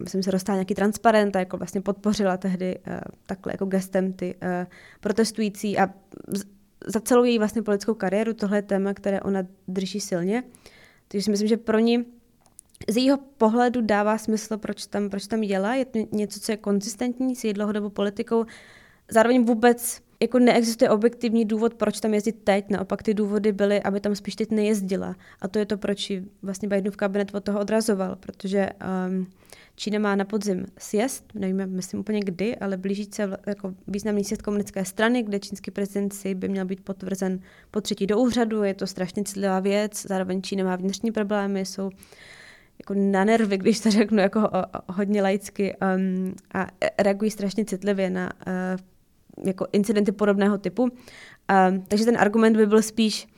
myslím, 0.00 0.22
se 0.22 0.32
dostala 0.32 0.56
nějaký 0.56 0.74
transparent 0.74 1.36
a 1.36 1.38
jako 1.38 1.56
vlastně 1.56 1.80
podpořila 1.80 2.36
tehdy 2.36 2.78
uh, 2.78 2.94
takhle 3.26 3.52
jako 3.52 3.66
gestem 3.66 4.12
ty 4.12 4.34
uh, 4.34 4.48
protestující 5.00 5.78
a 5.78 5.90
za 6.86 7.00
celou 7.00 7.24
její 7.24 7.38
vlastně 7.38 7.62
politickou 7.62 7.94
kariéru 7.94 8.34
tohle 8.34 8.58
je 8.58 8.62
téma, 8.62 8.94
které 8.94 9.20
ona 9.20 9.42
drží 9.68 10.00
silně. 10.00 10.44
Takže 11.08 11.24
si 11.24 11.30
myslím, 11.30 11.48
že 11.48 11.56
pro 11.56 11.78
ní 11.78 12.04
z 12.88 12.96
jejího 12.96 13.18
pohledu 13.38 13.80
dává 13.80 14.18
smysl, 14.18 14.56
proč 14.56 14.86
tam, 14.86 15.10
proč 15.10 15.26
tam 15.26 15.42
jela. 15.42 15.74
Je 15.74 15.84
to 15.84 15.98
něco, 16.12 16.40
co 16.40 16.52
je 16.52 16.56
konzistentní 16.56 17.36
s 17.36 17.44
její 17.44 17.54
dlouhodobou 17.54 17.88
politikou. 17.88 18.44
Zároveň 19.10 19.44
vůbec 19.44 20.00
jako 20.20 20.38
neexistuje 20.38 20.90
objektivní 20.90 21.44
důvod, 21.44 21.74
proč 21.74 22.00
tam 22.00 22.14
jezdit 22.14 22.36
teď. 22.44 22.70
Naopak 22.70 23.02
ty 23.02 23.14
důvody 23.14 23.52
byly, 23.52 23.82
aby 23.82 24.00
tam 24.00 24.14
spíš 24.14 24.34
teď 24.34 24.50
nejezdila. 24.50 25.16
A 25.40 25.48
to 25.48 25.58
je 25.58 25.66
to, 25.66 25.78
proč 25.78 26.10
ji 26.10 26.24
vlastně 26.42 26.68
Bidenův 26.68 26.96
kabinet 26.96 27.34
od 27.34 27.44
toho 27.44 27.60
odrazoval, 27.60 28.16
protože 28.16 28.70
um, 29.08 29.26
Čína 29.76 29.98
má 29.98 30.16
na 30.16 30.24
podzim 30.24 30.66
sjezd, 30.78 31.24
nevíme, 31.34 31.66
myslím 31.66 32.00
úplně 32.00 32.20
kdy, 32.20 32.56
ale 32.56 32.76
blíží 32.76 33.08
se 33.12 33.30
jako 33.46 33.74
významný 33.86 34.24
sjezd 34.24 34.42
komunistické 34.42 34.84
strany, 34.84 35.22
kde 35.22 35.40
čínský 35.40 35.70
prezident 35.70 36.12
si 36.12 36.34
by 36.34 36.48
měl 36.48 36.64
být 36.64 36.80
potvrzen 36.80 37.40
po 37.70 37.80
třetí 37.80 38.06
do 38.06 38.18
úřadu. 38.18 38.62
Je 38.62 38.74
to 38.74 38.86
strašně 38.86 39.24
citlivá 39.24 39.60
věc, 39.60 40.06
zároveň 40.06 40.42
Čína 40.42 40.64
má 40.64 40.76
vnitřní 40.76 41.12
problémy, 41.12 41.66
jsou 41.66 41.90
jako 42.78 42.94
na 42.94 43.24
nervy, 43.24 43.58
když 43.58 43.80
to 43.80 43.90
řeknu 43.90 44.18
jako 44.18 44.50
hodně 44.88 45.22
laicky 45.22 45.76
um, 45.96 46.34
a 46.54 46.66
reagují 46.98 47.30
strašně 47.30 47.64
citlivě 47.64 48.10
na 48.10 48.32
uh, 48.46 49.46
jako 49.46 49.66
incidenty 49.72 50.12
podobného 50.12 50.58
typu. 50.58 50.82
Um, 50.82 51.82
takže 51.88 52.04
ten 52.04 52.18
argument 52.18 52.56
by 52.56 52.66
byl 52.66 52.82
spíš 52.82 53.28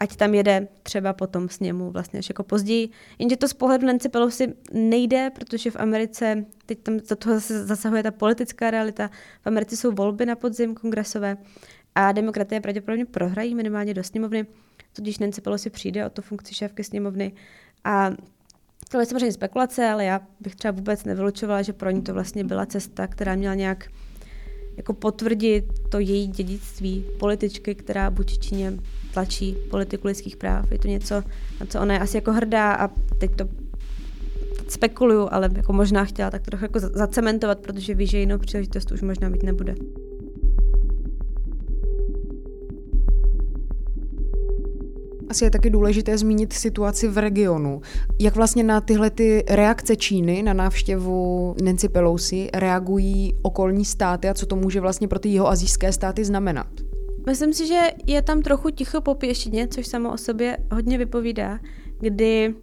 ať 0.00 0.16
tam 0.16 0.34
jede 0.34 0.68
třeba 0.82 1.12
potom 1.12 1.48
s 1.48 1.60
němu 1.60 1.90
vlastně 1.90 2.18
až 2.18 2.28
jako 2.28 2.42
později. 2.42 2.88
Jenže 3.18 3.36
to 3.36 3.48
z 3.48 3.52
pohledu 3.52 3.86
Nancy 3.86 4.08
Pelosi 4.08 4.54
nejde, 4.72 5.30
protože 5.34 5.70
v 5.70 5.76
Americe, 5.76 6.44
teď 6.66 6.78
tam 6.78 6.96
do 6.96 7.16
toho 7.16 7.34
zase 7.34 7.66
zasahuje 7.66 8.02
ta 8.02 8.10
politická 8.10 8.70
realita, 8.70 9.10
v 9.42 9.46
Americe 9.46 9.76
jsou 9.76 9.92
volby 9.92 10.26
na 10.26 10.36
podzim 10.36 10.74
kongresové 10.74 11.36
a 11.94 12.12
demokraté 12.12 12.60
pravděpodobně 12.60 13.04
prohrají 13.04 13.54
minimálně 13.54 13.94
do 13.94 14.04
sněmovny, 14.04 14.46
tudíž 14.92 15.18
Nancy 15.18 15.40
Pelosi 15.40 15.70
přijde 15.70 16.06
o 16.06 16.10
tu 16.10 16.22
funkci 16.22 16.54
šéfky 16.54 16.84
sněmovny 16.84 17.32
a 17.84 18.10
to 18.90 19.00
je 19.00 19.06
samozřejmě 19.06 19.32
spekulace, 19.32 19.88
ale 19.88 20.04
já 20.04 20.20
bych 20.40 20.56
třeba 20.56 20.72
vůbec 20.72 21.04
nevylučovala, 21.04 21.62
že 21.62 21.72
pro 21.72 21.90
ní 21.90 22.02
to 22.02 22.14
vlastně 22.14 22.44
byla 22.44 22.66
cesta, 22.66 23.06
která 23.06 23.34
měla 23.34 23.54
nějak 23.54 23.90
jako 24.76 24.92
potvrdit 24.92 25.64
to 25.88 25.98
její 25.98 26.26
dědictví 26.26 27.04
političky, 27.18 27.74
která 27.74 28.10
buď 28.10 28.38
Číně 28.38 28.72
tlačí 29.12 29.56
politiku 29.70 30.06
lidských 30.06 30.36
práv. 30.36 30.72
Je 30.72 30.78
to 30.78 30.88
něco, 30.88 31.14
na 31.60 31.66
co 31.66 31.80
ona 31.80 31.94
je 31.94 32.00
asi 32.00 32.16
jako 32.16 32.32
hrdá 32.32 32.72
a 32.72 32.88
teď 33.18 33.36
to 33.36 33.48
spekuluju, 34.68 35.28
ale 35.30 35.50
jako 35.56 35.72
možná 35.72 36.04
chtěla 36.04 36.30
tak 36.30 36.42
trochu 36.42 36.64
jako 36.64 36.80
zacementovat, 36.80 37.58
protože 37.58 37.94
ví, 37.94 38.06
že 38.06 38.18
jinou 38.18 38.38
příležitost 38.38 38.92
už 38.92 39.02
možná 39.02 39.28
mít 39.28 39.42
nebude. 39.42 39.74
Asi 45.30 45.44
je 45.44 45.50
taky 45.50 45.70
důležité 45.70 46.18
zmínit 46.18 46.52
situaci 46.52 47.08
v 47.08 47.18
regionu. 47.18 47.80
Jak 48.18 48.36
vlastně 48.36 48.62
na 48.62 48.80
tyhle 48.80 49.10
ty 49.10 49.44
reakce 49.48 49.96
Číny 49.96 50.42
na 50.42 50.52
návštěvu 50.52 51.54
Nancy 51.64 51.88
Pelosi 51.88 52.48
reagují 52.54 53.34
okolní 53.42 53.84
státy 53.84 54.28
a 54.28 54.34
co 54.34 54.46
to 54.46 54.56
může 54.56 54.80
vlastně 54.80 55.08
pro 55.08 55.18
ty 55.18 55.28
jihoazijské 55.28 55.92
státy 55.92 56.24
znamenat? 56.24 56.66
Myslím 57.26 57.52
si, 57.52 57.66
že 57.66 57.80
je 58.06 58.22
tam 58.22 58.42
trochu 58.42 58.70
ticho 58.70 59.00
po 59.00 59.14
pěšině, 59.14 59.68
což 59.68 59.86
samo 59.86 60.12
o 60.12 60.16
sobě 60.16 60.56
hodně 60.72 60.98
vypovídá, 60.98 61.58
kdy 62.00 62.54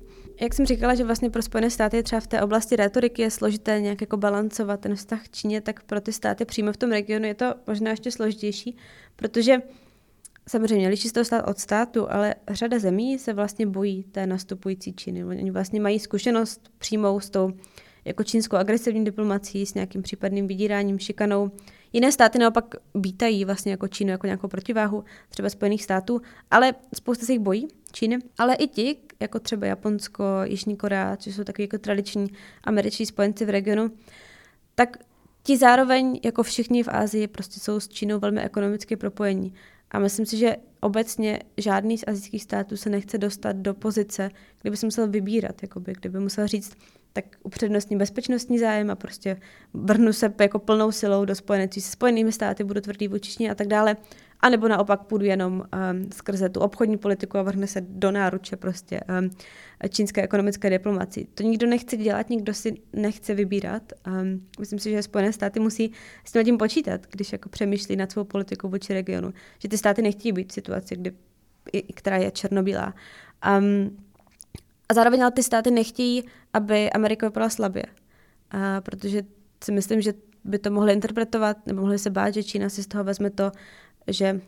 jak 0.42 0.54
jsem 0.54 0.66
říkala, 0.66 0.96
že 0.96 1.04
vlastně 1.04 1.30
pro 1.30 1.42
Spojené 1.42 1.70
státy 1.70 2.04
třeba 2.04 2.20
v 2.20 2.28
té 2.28 2.42
oblasti 2.42 2.76
retoriky 2.76 3.22
je 3.22 3.32
složité 3.32 3.82
nějak 3.82 4.02
jako 4.02 4.18
balancovat 4.18 4.80
ten 4.80 4.96
vztah 4.96 5.24
k 5.24 5.30
Číně, 5.30 5.62
tak 5.62 5.84
pro 5.84 6.02
ty 6.02 6.14
státy 6.14 6.46
přímo 6.46 6.72
v 6.72 6.78
tom 6.78 6.92
regionu 6.92 7.26
je 7.26 7.34
to 7.34 7.54
možná 7.68 7.92
ještě 7.92 8.12
složitější, 8.12 8.78
protože 9.16 9.58
samozřejmě 10.48 10.88
liší 10.88 11.08
se 11.08 11.14
to 11.14 11.26
stát 11.26 11.48
od 11.48 11.60
státu, 11.60 12.12
ale 12.12 12.36
řada 12.50 12.80
zemí 12.80 13.20
se 13.20 13.34
vlastně 13.34 13.68
bojí 13.68 14.04
té 14.04 14.28
nastupující 14.28 14.94
Číny. 14.94 15.26
Oni 15.26 15.52
vlastně 15.52 15.82
mají 15.82 16.00
zkušenost 16.00 16.72
přímou 16.78 17.20
s 17.20 17.30
tou 17.30 17.52
jako 18.06 18.24
čínskou 18.24 18.56
agresivní 18.56 19.06
diplomací, 19.06 19.66
s 19.66 19.74
nějakým 19.74 20.02
případným 20.02 20.48
vydíráním, 20.48 21.00
šikanou. 21.00 21.52
Jiné 21.94 22.12
státy 22.12 22.40
naopak 22.40 22.76
vítají 22.96 23.46
vlastně 23.46 23.72
jako 23.72 23.88
Čínu 23.88 24.12
jako 24.12 24.28
nějakou 24.28 24.48
protiváhu, 24.48 25.04
třeba 25.30 25.50
Spojených 25.50 25.84
států, 25.84 26.22
ale 26.52 26.74
spousta 26.96 27.26
se 27.26 27.32
jich 27.32 27.42
bojí, 27.42 27.68
Číny, 27.92 28.20
ale 28.38 28.56
i 28.56 28.68
ti, 28.68 28.98
jako 29.20 29.40
třeba 29.40 29.68
Japonsko, 29.68 30.24
Jižní 30.44 30.78
Korea, 30.78 31.18
což 31.18 31.36
jsou 31.36 31.44
takový 31.44 31.64
jako 31.64 31.78
tradiční 31.78 32.28
američtí 32.64 33.06
spojenci 33.06 33.46
v 33.46 33.50
regionu, 33.50 33.92
tak 34.76 34.98
ti 35.44 35.58
zároveň, 35.58 36.20
jako 36.24 36.44
všichni 36.44 36.84
v 36.84 36.88
Ázii, 36.88 37.28
prostě 37.28 37.60
jsou 37.60 37.80
s 37.80 37.88
Čínou 37.88 38.20
velmi 38.20 38.42
ekonomicky 38.42 38.96
propojení. 38.96 39.54
A 39.92 40.00
myslím 40.00 40.26
si, 40.26 40.38
že 40.38 40.56
obecně 40.80 41.40
žádný 41.58 41.98
z 41.98 42.04
azijských 42.08 42.44
států 42.44 42.78
se 42.78 42.90
nechce 42.90 43.18
dostat 43.18 43.56
do 43.56 43.74
pozice, 43.74 44.30
kdyby 44.62 44.78
se 44.78 44.86
musel 44.86 45.08
vybírat, 45.08 45.62
jakoby, 45.62 45.94
kdyby 45.94 46.20
musel 46.20 46.48
říct, 46.48 46.78
tak 47.14 47.26
upřednostní 47.44 47.98
bezpečnostní 47.98 48.60
zájem 48.60 48.90
a 48.90 48.96
prostě 48.96 49.38
vrhnu 49.74 50.14
se 50.14 50.34
jako 50.40 50.60
plnou 50.60 50.92
silou 50.92 51.26
do 51.26 51.36
spojenectví 51.36 51.82
se 51.82 51.92
spojenými 51.92 52.32
státy, 52.32 52.64
budu 52.64 52.82
tvrdý 52.82 53.08
vůči 53.08 53.50
a 53.50 53.56
tak 53.56 53.68
dále. 53.68 53.98
A 54.40 54.50
nebo 54.50 54.68
naopak 54.68 55.04
půjdu 55.04 55.26
jenom 55.26 55.54
um, 55.54 56.12
skrze 56.12 56.50
tu 56.50 56.60
obchodní 56.60 56.98
politiku 56.98 57.38
a 57.38 57.42
vrhne 57.42 57.68
se 57.68 57.82
do 57.82 58.12
náruče 58.12 58.56
prostě 58.56 59.02
um, 59.20 59.30
čínské 59.90 60.22
ekonomické 60.22 60.70
diplomaci. 60.70 61.28
To 61.34 61.44
nikdo 61.44 61.68
nechce 61.68 61.98
dělat, 61.98 62.30
nikdo 62.30 62.54
si 62.54 62.82
nechce 62.94 63.34
vybírat. 63.34 63.94
Um, 64.08 64.48
myslím 64.60 64.80
si, 64.80 64.92
že 64.92 65.04
Spojené 65.04 65.34
státy 65.34 65.60
musí 65.60 65.92
s 66.26 66.44
tím 66.44 66.58
počítat, 66.58 67.02
když 67.12 67.32
jako 67.32 67.50
přemýšlí 67.50 67.96
nad 67.96 68.12
svou 68.12 68.24
politikou 68.24 68.70
vůči 68.70 68.94
regionu. 68.94 69.34
Že 69.60 69.70
ty 69.70 69.78
státy 69.78 70.02
nechtějí 70.02 70.32
být 70.32 70.50
v 70.50 70.54
situaci, 70.54 70.96
kdy, 70.96 71.12
která 71.94 72.18
je 72.18 72.32
černobílá. 72.32 72.94
Um, 73.60 73.98
a 74.90 74.94
zároveň 74.94 75.22
ale 75.22 75.32
ty 75.32 75.44
státy 75.44 75.72
nechtějí, 75.72 76.24
aby 76.54 76.92
Amerika 76.92 77.28
vypadala 77.28 77.50
slabě. 77.50 77.84
A 78.52 78.82
protože 78.82 79.24
si 79.64 79.72
myslím, 79.72 80.02
že 80.02 80.14
by 80.44 80.60
to 80.60 80.72
mohli 80.72 80.94
interpretovat, 80.94 81.58
nebo 81.68 81.82
mohli 81.82 82.00
se 82.00 82.10
bát, 82.10 82.34
že 82.34 82.44
Čína 82.44 82.70
si 82.70 82.84
z 82.84 82.88
toho 82.88 83.04
vezme 83.04 83.30
to, 83.30 83.52
že 84.08 84.42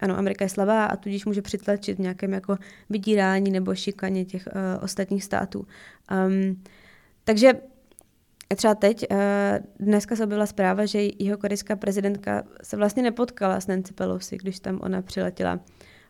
ano, 0.00 0.18
Amerika 0.18 0.44
je 0.44 0.48
slabá 0.48 0.84
a 0.84 0.96
tudíž 0.96 1.24
může 1.24 1.42
přitlačit 1.42 1.98
v 1.98 2.00
nějakém 2.00 2.32
jako 2.32 2.56
vydírání 2.90 3.50
nebo 3.50 3.74
šikaně 3.74 4.24
těch 4.24 4.46
uh, 4.46 4.84
ostatních 4.84 5.24
států. 5.24 5.66
Um, 6.28 6.62
takže 7.24 7.52
třeba 8.56 8.74
teď, 8.74 9.06
uh, 9.10 9.16
dneska 9.80 10.16
se 10.16 10.24
objevila 10.24 10.46
zpráva, 10.46 10.86
že 10.86 11.02
jeho 11.18 11.38
korejská 11.38 11.76
prezidentka 11.76 12.42
se 12.62 12.76
vlastně 12.76 13.02
nepotkala 13.02 13.60
s 13.60 13.66
Nancy 13.66 13.92
Pelosi, 13.92 14.36
když 14.36 14.60
tam 14.60 14.80
ona 14.82 15.02
přiletěla. 15.02 15.60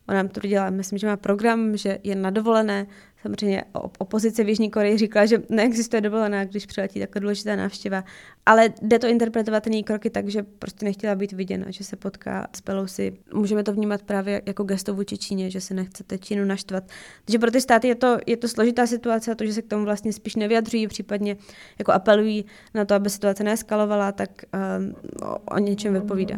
Ona 0.09 0.17
nám 0.19 0.29
tvrdila, 0.29 0.71
myslím, 0.71 0.99
že 0.99 1.07
má 1.07 1.17
program, 1.17 1.77
že 1.77 1.99
je 2.03 2.15
na 2.15 2.31
dovolené, 2.31 2.87
Samozřejmě 3.27 3.65
opozice 3.99 4.45
v 4.45 4.49
Jižní 4.49 4.71
Koreji 4.71 4.99
říkala, 4.99 5.27
že 5.27 5.43
neexistuje 5.49 6.01
dovolená, 6.01 6.45
když 6.45 6.67
přiletí 6.67 7.01
takhle 7.01 7.21
důležitá 7.21 7.57
návštěva, 7.57 8.05
ale 8.47 8.69
jde 8.83 8.99
to 8.99 9.07
interpretovat 9.07 9.67
její 9.67 9.83
kroky 9.83 10.11
tak, 10.11 10.29
že 10.29 10.43
prostě 10.43 10.85
nechtěla 10.85 11.15
být 11.15 11.33
viděna, 11.33 11.67
že 11.69 11.85
se 11.85 11.97
potká 11.97 12.47
s 12.57 12.61
Pelosi. 12.61 13.17
Můžeme 13.35 13.63
to 13.63 13.73
vnímat 13.73 14.03
právě 14.03 14.43
jako 14.47 14.65
gesto 14.65 14.95
vůči 14.95 15.19
Číně, 15.19 15.51
že 15.51 15.61
se 15.61 15.75
nechcete 15.75 16.19
Čínu 16.19 16.45
naštvat. 16.45 16.85
Takže 17.25 17.39
pro 17.39 17.51
ty 17.51 17.61
státy 17.61 17.89
je 17.89 17.95
to, 17.95 18.19
je 18.27 18.37
to 18.37 18.49
složitá 18.49 18.87
situace 18.87 19.33
a 19.33 19.35
to, 19.35 19.47
že 19.47 19.53
se 19.53 19.63
k 19.63 19.67
tomu 19.67 19.85
vlastně 19.85 20.13
spíš 20.13 20.37
nevyjadřují, 20.37 20.87
případně 20.87 21.37
jako 21.79 21.93
apelují 21.93 22.45
na 22.75 22.85
to, 22.85 22.95
aby 22.95 23.11
situace 23.11 23.45
neeskalovala, 23.45 24.13
tak 24.13 24.31
um, 24.79 24.95
o, 25.29 25.39
o 25.39 25.59
něčem 25.59 25.95
vypovídá. 25.95 26.37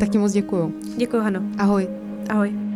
Tak 0.00 0.08
ti 0.08 0.18
moc 0.18 0.32
děkuju. 0.32 0.74
Děkuji, 0.96 1.20
Hano. 1.20 1.42
Ahoj. 1.58 1.88
Ahoj 2.28 2.75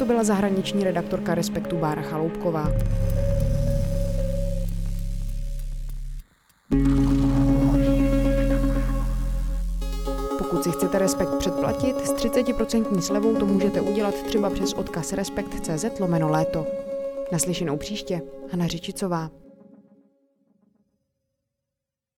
to 0.00 0.06
byla 0.06 0.24
zahraniční 0.24 0.84
redaktorka 0.84 1.34
Respektu 1.34 1.76
Bára 1.76 2.02
Chaloupková. 2.02 2.72
Pokud 10.38 10.64
si 10.64 10.70
chcete 10.70 10.98
Respekt 10.98 11.36
předplatit, 11.38 12.06
s 12.06 12.12
30% 12.12 13.00
slevou 13.00 13.36
to 13.36 13.46
můžete 13.46 13.80
udělat 13.80 14.14
třeba 14.14 14.50
přes 14.50 14.72
odkaz 14.72 15.12
respekt.cz 15.12 16.00
lomeno 16.00 16.28
léto. 16.28 16.66
Naslyšenou 17.32 17.76
příště, 17.76 18.22
Hana 18.52 18.66
Řičicová. 18.66 19.39